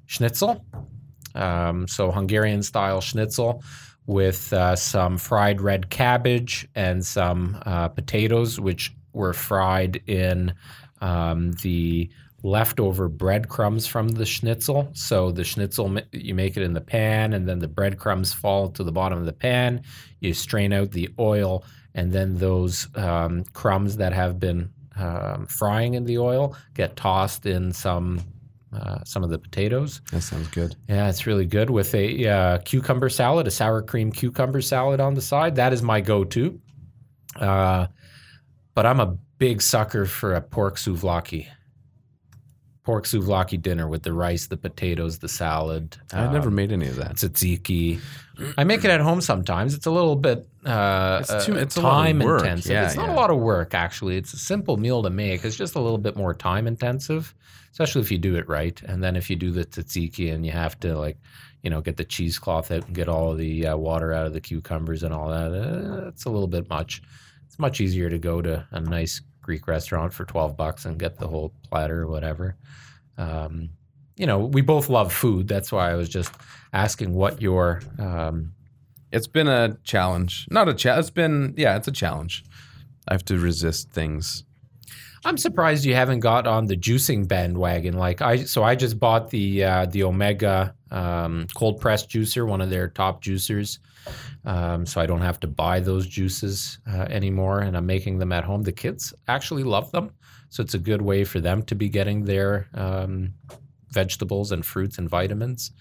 schnitzel, 0.09 0.64
um, 1.37 1.87
so 1.87 2.11
Hungarian 2.11 2.62
style 2.62 3.01
schnitzel 3.01 3.62
with 4.07 4.53
uh, 4.53 4.75
some 4.75 5.18
fried 5.18 5.61
red 5.61 5.90
cabbage 5.90 6.66
and 6.75 7.05
some 7.05 7.62
uh, 7.66 7.88
potatoes, 7.88 8.59
which 8.59 8.94
were 9.12 9.35
fried 9.35 10.03
in 10.07 10.53
um, 11.01 11.53
the 11.62 12.11
leftover 12.42 13.09
breadcrumbs 13.09 13.87
from 13.87 14.09
the 14.09 14.25
schnitzel. 14.25 14.88
So 14.94 15.31
the 15.31 15.44
schnitzel, 15.44 15.99
you 16.12 16.35
make 16.35 16.57
it 16.57 16.62
in 16.62 16.73
the 16.73 16.81
pan, 16.81 17.35
and 17.35 17.47
then 17.47 17.59
the 17.59 17.68
breadcrumbs 17.68 18.33
fall 18.33 18.71
to 18.71 18.83
the 18.83 18.92
bottom 18.92 19.18
of 19.18 19.27
the 19.27 19.33
pan. 19.33 19.83
You 20.21 20.33
strain 20.33 20.73
out 20.73 20.90
the 20.90 21.11
oil, 21.18 21.64
and 21.94 22.11
then 22.12 22.38
those 22.38 22.88
um, 22.94 23.44
crumbs 23.53 23.97
that 23.99 24.12
have 24.12 24.40
been 24.40 24.71
um, 24.97 25.47
frying 25.47 25.94
in 25.94 26.05
the 26.05 26.18
oil 26.18 26.57
get 26.75 26.97
tossed 26.97 27.44
in 27.44 27.73
some 27.73 28.23
uh, 28.73 29.03
some 29.05 29.23
of 29.25 29.31
the 29.31 29.39
potatoes. 29.39 30.01
That 30.13 30.23
sounds 30.23 30.49
good. 30.49 30.77
Yeah, 30.89 31.09
it's 31.09 31.27
really 31.27 31.47
good 31.47 31.71
with 31.71 31.95
a 31.95 32.29
uh, 32.29 32.59
cucumber 32.59 33.09
salad, 33.09 33.47
a 33.47 33.51
sour 33.51 33.83
cream 33.83 34.13
cucumber 34.13 34.61
salad 34.61 35.01
on 35.01 35.15
the 35.15 35.23
side. 35.23 35.57
That 35.57 35.73
is 35.73 35.83
my 35.83 36.01
go-to. 36.01 36.61
Uh, 37.39 37.87
but 38.75 38.87
I'm 38.87 39.01
a 39.01 39.17
big 39.39 39.63
sucker 39.63 40.05
for 40.07 40.35
a 40.35 40.41
pork 40.41 40.77
souvlaki. 40.77 41.47
Pork 42.85 43.05
souvlaki 43.05 43.61
dinner 43.61 43.87
with 43.87 44.03
the 44.03 44.13
rice, 44.13 44.47
the 44.47 44.57
potatoes, 44.57 45.19
the 45.19 45.29
salad. 45.29 45.97
I've 46.13 46.29
um, 46.29 46.33
never 46.33 46.51
made 46.51 46.73
any 46.73 46.89
of 46.89 46.97
that. 46.97 47.11
It's 47.13 47.25
tzatziki. 47.25 48.01
I 48.57 48.65
make 48.65 48.85
it 48.85 48.91
at 48.91 49.01
home 49.01 49.21
sometimes. 49.21 49.75
It's 49.75 49.87
a 49.87 49.91
little 49.91 50.17
bit 50.17 50.49
uh, 50.65 51.19
It's 51.21 51.47
too- 51.47 51.55
uh, 51.55 51.59
it's 51.59 51.77
a 51.77 51.81
lot 51.83 52.01
of 52.01 52.07
time 52.07 52.19
work. 52.21 52.41
intensive. 52.41 52.73
Yeah, 52.73 52.87
it's 52.87 52.97
not 52.97 53.09
yeah. 53.09 53.15
a 53.15 53.17
lot 53.17 53.31
of 53.31 53.39
work 53.39 53.75
actually. 53.75 54.17
It's 54.17 54.33
a 54.33 54.39
simple 54.39 54.77
meal 54.79 55.03
to 55.03 55.11
make. 55.11 55.45
It's 55.45 55.57
just 55.57 55.75
a 55.75 55.81
little 55.81 55.99
bit 55.99 56.17
more 56.17 56.33
time 56.35 56.67
intensive, 56.67 57.35
especially 57.79 58.01
if 58.01 58.11
you 58.11 58.19
do 58.19 58.35
it 58.35 58.49
right. 58.49 58.83
And 58.83 59.05
then 59.05 59.14
if 59.14 59.31
you 59.31 59.37
do 59.37 59.53
the 59.53 59.64
tzatziki 59.64 60.35
and 60.35 60.45
you 60.45 60.51
have 60.51 60.81
to 60.81 60.99
like, 60.99 61.17
you 61.62 61.71
know, 61.71 61.81
get 61.81 61.97
the 61.97 62.05
cheesecloth 62.05 62.73
out 62.73 62.87
and 62.87 62.95
get 62.95 63.09
all 63.09 63.35
the 63.35 63.69
uh, 63.69 63.77
water 63.77 64.12
out 64.12 64.27
of 64.27 64.33
the 64.33 64.41
cucumbers 64.41 65.05
and 65.05 65.14
all 65.14 65.29
that, 65.29 65.53
uh, 65.53 66.09
it's 66.09 66.25
a 66.25 66.31
little 66.31 66.49
bit 66.49 66.69
much. 66.69 67.01
It's 67.47 67.57
much 67.57 67.81
easier 67.81 68.11
to 68.11 68.19
go 68.19 68.43
to 68.43 68.67
a 68.73 68.81
nice 68.81 69.23
Greek 69.43 69.69
restaurant 69.69 70.12
for 70.12 70.25
twelve 70.25 70.57
bucks 70.57 70.87
and 70.87 70.99
get 70.99 71.19
the 71.19 71.29
whole 71.29 71.53
platter 71.71 72.03
or 72.03 72.09
whatever. 72.09 72.57
Um, 73.17 73.71
you 74.17 74.27
know, 74.27 74.41
we 74.41 74.61
both 74.61 74.88
love 74.88 75.12
food. 75.12 75.47
That's 75.47 75.71
why 75.71 75.93
I 75.93 75.95
was 75.95 76.09
just 76.09 76.35
asking 76.73 77.14
what 77.14 77.41
your 77.41 77.81
um, 78.01 78.55
It's 79.12 79.29
been 79.29 79.47
a 79.49 79.79
challenge. 79.85 80.49
Not 80.51 80.69
a 80.69 80.75
challenge. 80.75 81.01
It's 81.01 81.11
been 81.11 81.55
yeah, 81.57 81.77
it's 81.77 81.88
a 81.88 81.93
challenge. 81.93 82.45
I 83.07 83.14
have 83.14 83.25
to 83.27 83.38
resist 83.38 83.91
things. 83.93 84.45
I'm 85.25 85.37
surprised 85.37 85.85
you 85.85 85.95
haven't 85.95 86.21
got 86.21 86.47
on 86.47 86.67
the 86.67 86.77
juicing 86.77 87.27
bandwagon. 87.27 87.97
Like 87.97 88.23
I, 88.23 88.45
so 88.45 88.63
I 88.63 88.75
just 88.75 88.99
bought 88.99 89.31
the 89.31 89.65
uh, 89.65 89.87
the 89.87 90.05
Omega 90.05 90.75
um, 90.91 91.47
cold 91.55 91.81
press 91.81 92.07
juicer, 92.07 92.47
one 92.47 92.61
of 92.61 92.71
their 92.71 92.89
top 92.89 93.23
juicers. 93.23 93.79
Um, 94.45 94.87
so 94.87 95.01
I 95.01 95.07
don't 95.07 95.21
have 95.21 95.41
to 95.41 95.47
buy 95.47 95.81
those 95.81 96.07
juices 96.07 96.79
uh, 96.91 97.07
anymore, 97.11 97.61
and 97.61 97.77
I'm 97.77 97.87
making 97.87 98.19
them 98.19 98.33
at 98.33 98.45
home. 98.45 98.63
The 98.63 98.73
kids 98.73 99.13
actually 99.27 99.65
love 99.65 99.91
them, 99.93 100.13
so 100.49 100.63
it's 100.63 100.75
a 100.75 100.79
good 100.79 101.03
way 101.03 101.25
for 101.25 101.41
them 101.41 101.63
to 101.65 101.75
be 101.75 101.89
getting 101.89 102.25
their 102.25 102.69
um, 102.75 103.35
vegetables 103.91 104.53
and 104.53 104.65
fruits 104.65 104.99
and 104.99 105.09
vitamins. 105.09 105.73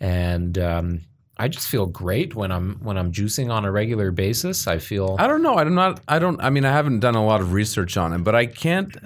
And 0.00 0.58
um, 0.58 1.00
I 1.36 1.48
just 1.48 1.68
feel 1.68 1.86
great 1.86 2.34
when 2.36 2.52
I'm 2.52 2.76
when 2.82 2.96
I'm 2.96 3.10
juicing 3.12 3.50
on 3.50 3.64
a 3.64 3.70
regular 3.72 4.10
basis. 4.12 4.66
I 4.68 4.78
feel 4.78 5.16
I 5.18 5.26
don't 5.26 5.42
know. 5.42 5.58
I'm 5.58 5.74
not. 5.74 6.00
I 6.06 6.18
don't. 6.18 6.40
I 6.40 6.50
mean, 6.50 6.64
I 6.64 6.70
haven't 6.72 7.00
done 7.00 7.14
a 7.16 7.24
lot 7.24 7.40
of 7.40 7.52
research 7.52 7.96
on 7.96 8.12
it, 8.12 8.18
but 8.18 8.34
I 8.34 8.46
can't. 8.46 8.96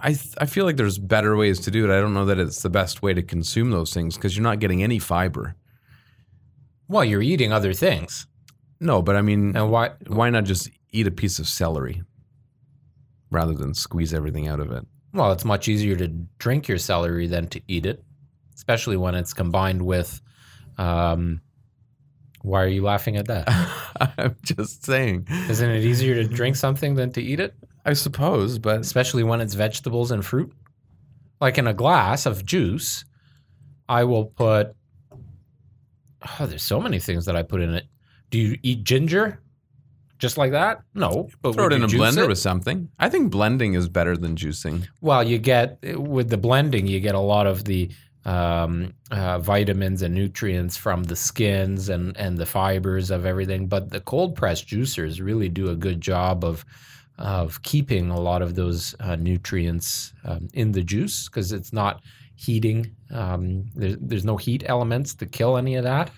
I 0.00 0.08
th- 0.12 0.34
I 0.38 0.46
feel 0.46 0.64
like 0.66 0.76
there's 0.76 0.98
better 0.98 1.34
ways 1.36 1.58
to 1.60 1.70
do 1.70 1.84
it. 1.90 1.96
I 1.96 2.00
don't 2.00 2.14
know 2.14 2.26
that 2.26 2.38
it's 2.38 2.62
the 2.62 2.70
best 2.70 3.02
way 3.02 3.12
to 3.14 3.22
consume 3.22 3.70
those 3.70 3.92
things 3.92 4.14
because 4.16 4.36
you're 4.36 4.42
not 4.44 4.60
getting 4.60 4.82
any 4.82 4.98
fiber. 4.98 5.56
well, 6.88 7.04
you're 7.04 7.22
eating 7.22 7.52
other 7.52 7.72
things, 7.72 8.26
No, 8.80 9.00
but 9.02 9.16
I 9.16 9.22
mean, 9.22 9.56
and 9.56 9.70
why? 9.70 9.92
why 10.06 10.30
not 10.30 10.44
just 10.44 10.68
eat 10.92 11.06
a 11.06 11.10
piece 11.10 11.38
of 11.38 11.46
celery 11.48 12.02
rather 13.30 13.54
than 13.54 13.74
squeeze 13.74 14.12
everything 14.14 14.46
out 14.46 14.60
of 14.60 14.70
it? 14.70 14.86
Well, 15.12 15.32
it's 15.32 15.44
much 15.44 15.68
easier 15.68 15.96
to 15.96 16.08
drink 16.38 16.68
your 16.68 16.78
celery 16.78 17.26
than 17.26 17.48
to 17.48 17.60
eat 17.66 17.86
it, 17.86 18.04
especially 18.54 18.96
when 18.96 19.14
it's 19.14 19.32
combined 19.32 19.82
with. 19.82 20.20
Um, 20.76 21.40
why 22.44 22.62
are 22.62 22.68
you 22.68 22.82
laughing 22.82 23.16
at 23.16 23.26
that? 23.26 23.48
I'm 24.18 24.36
just 24.42 24.84
saying. 24.84 25.26
Isn't 25.48 25.70
it 25.70 25.82
easier 25.82 26.14
to 26.14 26.24
drink 26.28 26.56
something 26.56 26.94
than 26.94 27.10
to 27.12 27.22
eat 27.22 27.40
it, 27.40 27.54
I 27.86 27.94
suppose, 27.94 28.58
but 28.58 28.80
especially 28.80 29.24
when 29.24 29.40
it's 29.40 29.54
vegetables 29.54 30.10
and 30.10 30.24
fruit? 30.24 30.52
Like 31.40 31.56
in 31.56 31.66
a 31.66 31.72
glass 31.72 32.26
of 32.26 32.44
juice, 32.44 33.06
I 33.88 34.04
will 34.04 34.26
put. 34.26 34.76
Oh, 36.38 36.46
there's 36.46 36.62
so 36.62 36.80
many 36.80 36.98
things 36.98 37.24
that 37.24 37.34
I 37.34 37.42
put 37.42 37.62
in 37.62 37.74
it. 37.74 37.84
Do 38.28 38.38
you 38.38 38.58
eat 38.62 38.84
ginger? 38.84 39.40
Just 40.18 40.36
like 40.36 40.52
that? 40.52 40.82
No. 40.94 41.28
But 41.40 41.54
throw 41.54 41.66
it 41.66 41.72
in 41.72 41.82
a 41.82 41.86
blender 41.86 42.24
it? 42.24 42.28
with 42.28 42.38
something. 42.38 42.90
I 42.98 43.08
think 43.08 43.30
blending 43.30 43.72
is 43.72 43.88
better 43.88 44.16
than 44.16 44.36
juicing. 44.36 44.86
Well, 45.00 45.24
you 45.24 45.38
get 45.38 45.78
with 45.98 46.28
the 46.28 46.36
blending, 46.36 46.86
you 46.86 47.00
get 47.00 47.14
a 47.14 47.20
lot 47.20 47.46
of 47.46 47.64
the 47.64 47.90
um, 48.24 48.94
uh, 49.10 49.38
vitamins 49.38 50.02
and 50.02 50.14
nutrients 50.14 50.76
from 50.76 51.04
the 51.04 51.16
skins 51.16 51.88
and 51.88 52.16
and 52.16 52.38
the 52.38 52.46
fibers 52.46 53.10
of 53.10 53.26
everything. 53.26 53.66
But 53.66 53.90
the 53.90 54.00
cold 54.00 54.34
pressed 54.34 54.66
juicers 54.66 55.24
really 55.24 55.48
do 55.48 55.70
a 55.70 55.76
good 55.76 56.00
job 56.00 56.44
of 56.44 56.64
of 57.18 57.62
keeping 57.62 58.10
a 58.10 58.18
lot 58.18 58.42
of 58.42 58.54
those 58.54 58.94
uh, 59.00 59.16
nutrients 59.16 60.12
um, 60.24 60.48
in 60.54 60.72
the 60.72 60.82
juice 60.82 61.28
because 61.28 61.52
it's 61.52 61.72
not 61.72 62.02
heating. 62.34 62.94
Um, 63.10 63.66
there's 63.74 63.96
there's 64.00 64.24
no 64.24 64.36
heat 64.36 64.64
elements 64.66 65.14
to 65.16 65.26
kill 65.26 65.56
any 65.56 65.74
of 65.76 65.84
that, 65.84 66.10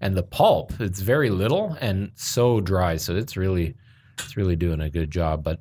and 0.00 0.14
the 0.14 0.22
pulp 0.22 0.72
it's 0.80 1.00
very 1.00 1.30
little 1.30 1.76
and 1.80 2.12
so 2.14 2.60
dry, 2.60 2.96
so 2.96 3.16
it's 3.16 3.36
really 3.36 3.74
it's 4.18 4.36
really 4.36 4.56
doing 4.56 4.82
a 4.82 4.90
good 4.90 5.10
job. 5.10 5.42
But 5.42 5.60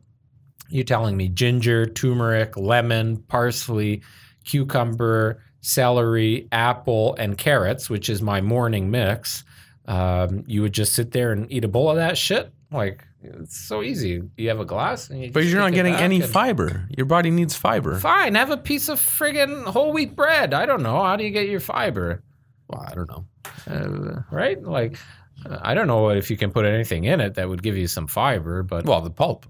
you're 0.69 0.83
telling 0.83 1.15
me 1.15 1.29
ginger, 1.29 1.85
turmeric, 1.85 2.57
lemon, 2.57 3.17
parsley, 3.17 4.01
cucumber, 4.43 5.41
celery, 5.63 6.47
apple, 6.51 7.15
and 7.15 7.37
carrots, 7.37 7.89
which 7.89 8.09
is 8.09 8.21
my 8.21 8.41
morning 8.41 8.91
mix. 8.91 9.43
Um, 9.87 10.43
you 10.45 10.61
would 10.61 10.73
just 10.73 10.93
sit 10.93 11.11
there 11.11 11.31
and 11.31 11.51
eat 11.51 11.63
a 11.63 11.67
bowl 11.67 11.89
of 11.89 11.95
that 11.95 12.17
shit. 12.17 12.51
Like 12.71 13.03
it's 13.23 13.57
so 13.57 13.81
easy. 13.81 14.21
You 14.37 14.49
have 14.49 14.59
a 14.59 14.65
glass, 14.65 15.09
and 15.09 15.23
you 15.23 15.31
But 15.31 15.45
you're 15.45 15.59
not 15.59 15.73
getting 15.73 15.95
any 15.95 16.21
fiber. 16.21 16.87
Your 16.95 17.05
body 17.05 17.31
needs 17.31 17.55
fiber. 17.55 17.97
Fine, 17.99 18.35
have 18.35 18.49
a 18.51 18.57
piece 18.57 18.89
of 18.89 18.99
friggin' 18.99 19.63
whole 19.65 19.93
wheat 19.93 20.15
bread. 20.15 20.53
I 20.53 20.65
don't 20.65 20.83
know. 20.83 21.01
How 21.01 21.15
do 21.15 21.23
you 21.23 21.31
get 21.31 21.47
your 21.47 21.59
fiber? 21.61 22.21
Well, 22.67 22.85
I 22.87 22.93
don't 22.93 23.09
know. 23.09 23.25
Uh, 23.69 24.21
right? 24.31 24.61
Like, 24.61 24.97
uh, 25.45 25.59
I 25.61 25.73
don't 25.73 25.87
know 25.87 26.09
if 26.09 26.29
you 26.29 26.37
can 26.37 26.51
put 26.51 26.65
anything 26.65 27.03
in 27.05 27.19
it 27.21 27.35
that 27.35 27.47
would 27.47 27.61
give 27.63 27.77
you 27.77 27.87
some 27.87 28.07
fiber, 28.07 28.63
but 28.63 28.85
Well, 28.85 29.01
the 29.01 29.09
pulp. 29.11 29.45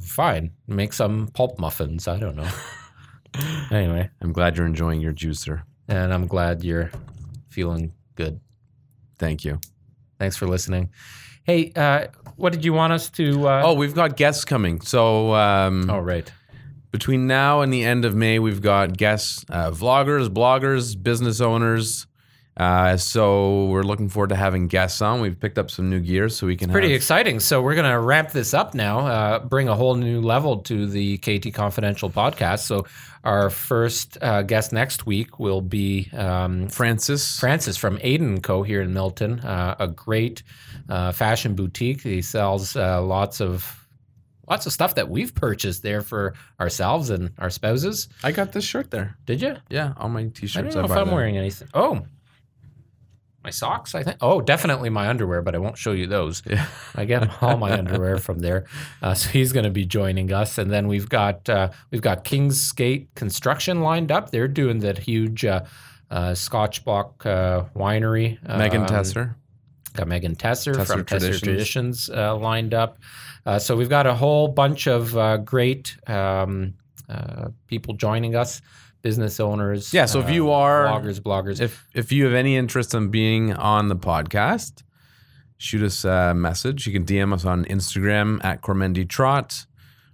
fine. 0.00 0.50
Make 0.66 0.92
some 0.92 1.28
pulp 1.28 1.58
muffins. 1.58 2.08
I 2.08 2.18
don't 2.18 2.36
know. 2.36 2.48
anyway, 3.70 4.10
I'm 4.20 4.32
glad 4.32 4.56
you're 4.56 4.66
enjoying 4.66 5.00
your 5.00 5.12
juicer. 5.12 5.62
and 5.88 6.12
I'm 6.12 6.26
glad 6.26 6.64
you're 6.64 6.90
feeling 7.48 7.92
good. 8.14 8.40
Thank 9.18 9.44
you. 9.44 9.60
Thanks 10.18 10.36
for 10.36 10.46
listening. 10.46 10.90
Hey, 11.44 11.72
uh, 11.76 12.08
what 12.36 12.52
did 12.52 12.64
you 12.64 12.72
want 12.72 12.92
us 12.92 13.08
to? 13.10 13.48
Uh, 13.48 13.62
Oh, 13.64 13.74
we've 13.74 13.94
got 13.94 14.16
guests 14.16 14.44
coming. 14.44 14.80
So 14.80 15.32
um, 15.34 15.88
oh, 15.88 15.98
right. 16.00 16.30
between 16.90 17.26
now 17.26 17.60
and 17.62 17.72
the 17.72 17.84
end 17.84 18.04
of 18.04 18.14
May, 18.14 18.38
we've 18.38 18.60
got 18.60 18.96
guests, 18.96 19.44
uh, 19.48 19.70
vloggers, 19.70 20.28
bloggers, 20.28 21.00
business 21.00 21.40
owners. 21.40 22.06
Uh, 22.58 22.96
so 22.96 23.66
we're 23.66 23.84
looking 23.84 24.08
forward 24.08 24.30
to 24.30 24.36
having 24.36 24.66
guests 24.66 25.00
on. 25.00 25.20
We've 25.20 25.38
picked 25.38 25.58
up 25.58 25.70
some 25.70 25.88
new 25.88 26.00
gear 26.00 26.28
so 26.28 26.46
we 26.46 26.56
can 26.56 26.70
Pretty 26.70 26.88
have, 26.88 26.96
exciting. 26.96 27.38
So 27.38 27.62
we're 27.62 27.76
going 27.76 27.90
to 27.90 28.00
ramp 28.00 28.32
this 28.32 28.52
up 28.52 28.74
now, 28.74 29.06
uh, 29.06 29.38
bring 29.38 29.68
a 29.68 29.76
whole 29.76 29.94
new 29.94 30.20
level 30.20 30.58
to 30.62 30.86
the 30.86 31.18
KT 31.18 31.54
Confidential 31.54 32.10
podcast. 32.10 32.60
So 32.60 32.84
our 33.22 33.48
first 33.48 34.18
uh, 34.20 34.42
guest 34.42 34.72
next 34.72 35.06
week 35.06 35.38
will 35.38 35.60
be 35.60 36.10
um, 36.12 36.68
Francis. 36.68 37.38
Francis 37.38 37.76
from 37.76 37.98
Aiden 37.98 38.42
Co. 38.42 38.62
here 38.64 38.82
in 38.82 38.92
Milton, 38.92 39.38
uh, 39.40 39.76
a 39.78 39.86
great 39.86 40.42
uh, 40.88 41.12
fashion 41.12 41.54
boutique. 41.54 42.02
He 42.02 42.22
sells 42.22 42.74
uh, 42.74 43.00
lots 43.02 43.40
of 43.40 43.86
lots 44.48 44.66
of 44.66 44.72
stuff 44.72 44.94
that 44.94 45.08
we've 45.08 45.34
purchased 45.34 45.82
there 45.82 46.00
for 46.00 46.34
ourselves 46.58 47.10
and 47.10 47.30
our 47.38 47.50
spouses. 47.50 48.08
I 48.24 48.32
got 48.32 48.52
this 48.52 48.64
shirt 48.64 48.90
there. 48.90 49.16
Did 49.26 49.42
you? 49.42 49.56
Yeah, 49.68 49.92
all 49.96 50.08
my 50.08 50.24
t-shirts. 50.24 50.56
I 50.56 50.62
don't 50.62 50.74
know 50.74 50.84
if 50.92 50.98
I'm 50.98 51.06
there. 51.06 51.14
wearing 51.14 51.36
anything. 51.36 51.68
Oh, 51.74 52.02
my 53.44 53.50
socks. 53.50 53.94
I 53.94 54.02
think. 54.02 54.16
Oh, 54.20 54.40
definitely 54.40 54.90
my 54.90 55.08
underwear, 55.08 55.42
but 55.42 55.54
I 55.54 55.58
won't 55.58 55.78
show 55.78 55.92
you 55.92 56.06
those. 56.06 56.42
Yeah. 56.46 56.66
I 56.94 57.04
get 57.04 57.28
all 57.42 57.56
my 57.56 57.72
underwear 57.72 58.18
from 58.18 58.40
there. 58.40 58.66
Uh, 59.02 59.14
so 59.14 59.28
he's 59.30 59.52
going 59.52 59.64
to 59.64 59.70
be 59.70 59.84
joining 59.86 60.32
us, 60.32 60.58
and 60.58 60.70
then 60.70 60.88
we've 60.88 61.08
got 61.08 61.48
uh, 61.48 61.70
we've 61.90 62.02
got 62.02 62.24
Kingsgate 62.24 63.06
Construction 63.14 63.80
lined 63.82 64.10
up. 64.12 64.30
They're 64.30 64.48
doing 64.48 64.80
that 64.80 64.98
huge 64.98 65.44
uh, 65.44 65.64
uh, 66.10 66.34
Scotch 66.34 66.84
Block 66.84 67.24
uh, 67.26 67.64
winery. 67.76 68.38
Megan 68.46 68.82
Um, 68.82 68.86
Tesser. 68.88 69.34
Got 69.94 70.08
Megan 70.08 70.36
Tesser, 70.36 70.74
Tesser 70.74 70.86
from 70.86 71.00
Tesser 71.04 71.06
Traditions. 71.06 71.40
Traditions 71.40 72.10
uh, 72.10 72.36
lined 72.36 72.74
up. 72.74 72.98
Uh, 73.46 73.58
so 73.58 73.74
we've 73.74 73.88
got 73.88 74.06
a 74.06 74.14
whole 74.14 74.46
bunch 74.48 74.86
of 74.86 75.16
uh, 75.16 75.38
great 75.38 75.96
um, 76.06 76.74
uh, 77.08 77.48
people 77.66 77.94
joining 77.94 78.36
us, 78.36 78.60
business 79.02 79.38
owners. 79.40 79.92
Yeah, 79.94 80.06
so 80.06 80.20
if 80.20 80.26
uh, 80.26 80.30
you 80.32 80.50
are- 80.50 80.86
bloggers, 80.86 81.20
bloggers, 81.20 81.60
If 81.60 81.86
if 81.94 82.12
you 82.12 82.24
have 82.24 82.34
any 82.34 82.56
interest 82.56 82.94
in 82.94 83.10
being 83.10 83.52
on 83.54 83.88
the 83.88 83.96
podcast, 83.96 84.82
shoot 85.56 85.82
us 85.82 86.04
a 86.04 86.34
message. 86.34 86.86
You 86.86 86.92
can 86.92 87.04
DM 87.04 87.32
us 87.32 87.44
on 87.44 87.64
Instagram 87.66 88.44
at 88.44 88.62
Kormendy 88.62 89.08
Trott, 89.08 89.66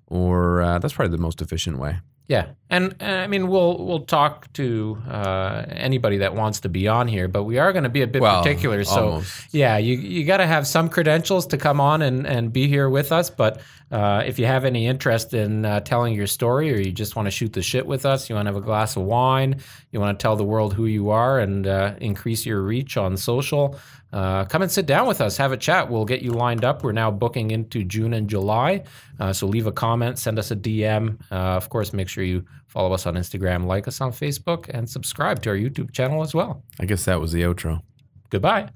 or 0.07 0.62
uh, 0.62 0.79
that's 0.79 0.94
probably 0.94 1.16
the 1.16 1.23
most 1.23 1.40
efficient 1.42 1.79
way. 1.79 1.99
Yeah, 2.27 2.47
and, 2.71 2.95
and 3.01 3.17
I 3.21 3.27
mean 3.27 3.49
we'll 3.49 3.85
we'll 3.85 4.07
talk 4.07 4.51
to 4.55 4.97
uh, 5.07 5.67
anybody 5.69 6.19
that 6.19 6.35
wants 6.35 6.61
to 6.61 6.71
be 6.71 6.89
on 6.89 7.07
here, 7.07 7.29
but 7.29 7.45
we 7.45 7.59
are 7.59 7.71
going 7.73 7.83
to 7.85 7.91
be 7.91 8.01
a 8.01 8.07
bit 8.07 8.23
Well, 8.23 8.43
particular. 8.43 8.83
So 8.85 9.09
almost. 9.09 9.53
yeah, 9.53 9.77
you 9.77 9.97
you 9.97 10.25
got 10.25 10.39
to 10.39 10.47
have 10.47 10.67
some 10.67 10.89
credentials 10.89 11.47
to 11.49 11.59
come 11.59 11.83
on 11.83 12.01
and 12.01 12.27
and 12.27 12.51
be 12.51 12.67
here 12.67 12.89
with 12.89 13.13
us. 13.13 13.29
But 13.29 13.61
uh, 13.91 14.23
if 14.27 14.39
you 14.39 14.47
have 14.47 14.65
any 14.65 14.87
interest 14.87 15.35
in 15.35 15.67
uh, 15.67 15.81
telling 15.81 16.15
your 16.15 16.27
story, 16.27 16.73
or 16.73 16.81
you 16.81 16.93
just 16.93 17.15
want 17.15 17.27
to 17.27 17.31
shoot 17.31 17.53
the 17.53 17.63
shit 17.63 17.85
with 17.85 18.07
us, 18.07 18.31
you 18.31 18.35
want 18.35 18.47
to 18.47 18.55
have 18.55 18.63
a 18.63 18.65
glass 18.65 18.97
of 18.97 19.03
wine, 19.03 19.61
you 19.93 20.01
want 20.01 20.19
to 20.19 20.23
tell 20.23 20.35
the 20.35 20.45
world 20.45 20.73
who 20.73 20.87
you 20.87 21.11
are 21.11 21.41
and 21.41 21.67
uh, 21.67 21.95
increase 22.01 22.47
your 22.47 22.63
reach 22.63 22.97
on 22.97 23.19
social. 23.19 23.79
Uh, 24.14 24.44
come 24.44 24.62
and 24.62 24.70
sit 24.70 24.87
down 24.87 25.09
with 25.09 25.20
us, 25.20 25.37
have 25.37 25.50
a 25.50 25.57
chat. 25.57 25.90
We'll 25.90 26.05
get 26.05 26.22
you 26.22 26.31
lined 26.31 26.64
up. 26.64 26.85
We're 26.85 26.92
now 26.92 27.11
booking 27.11 27.50
into 27.50 27.83
June 27.83 28.14
and 28.14 28.31
July. 28.31 28.85
Uh, 29.18 29.33
so 29.33 29.46
leave 29.48 29.66
a 29.66 29.72
comment, 29.72 30.20
send 30.20 30.38
us 30.38 30.53
a 30.53 30.57
DM. 30.57 31.20
Uh, 31.33 31.35
of 31.35 31.68
course, 31.68 31.92
make 31.92 32.09
sure 32.09 32.22
you 32.22 32.44
follow 32.68 32.92
us 32.92 33.07
on 33.07 33.14
Instagram, 33.14 33.66
like 33.66 33.88
us 33.88 34.00
on 34.00 34.12
Facebook, 34.12 34.68
and 34.68 34.88
subscribe 34.88 35.42
to 35.42 35.50
our 35.50 35.57
YouTube 35.57 35.92
channel 35.92 36.22
as 36.22 36.33
well. 36.33 36.62
I 36.79 36.87
guess 36.87 37.05
that 37.07 37.20
was 37.20 37.33
the 37.33 37.42
outro. 37.42 37.83
Goodbye. 38.31 38.70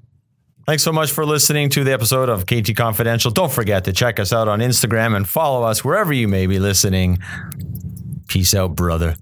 Thanks 0.65 0.83
so 0.83 0.91
much 0.91 1.11
for 1.11 1.25
listening 1.25 1.69
to 1.69 1.85
the 1.85 1.93
episode 1.93 2.29
of 2.29 2.45
KT 2.45 2.75
Confidential. 2.75 3.31
Don't 3.31 3.51
forget 3.51 3.85
to 3.85 3.93
check 3.93 4.19
us 4.19 4.33
out 4.33 4.49
on 4.49 4.59
Instagram 4.59 5.15
and 5.15 5.27
follow 5.27 5.63
us 5.65 5.85
wherever 5.85 6.11
you 6.11 6.27
may 6.27 6.47
be 6.47 6.59
listening. 6.59 7.17
Peace 8.27 8.53
out, 8.53 8.75
brother. 8.75 9.15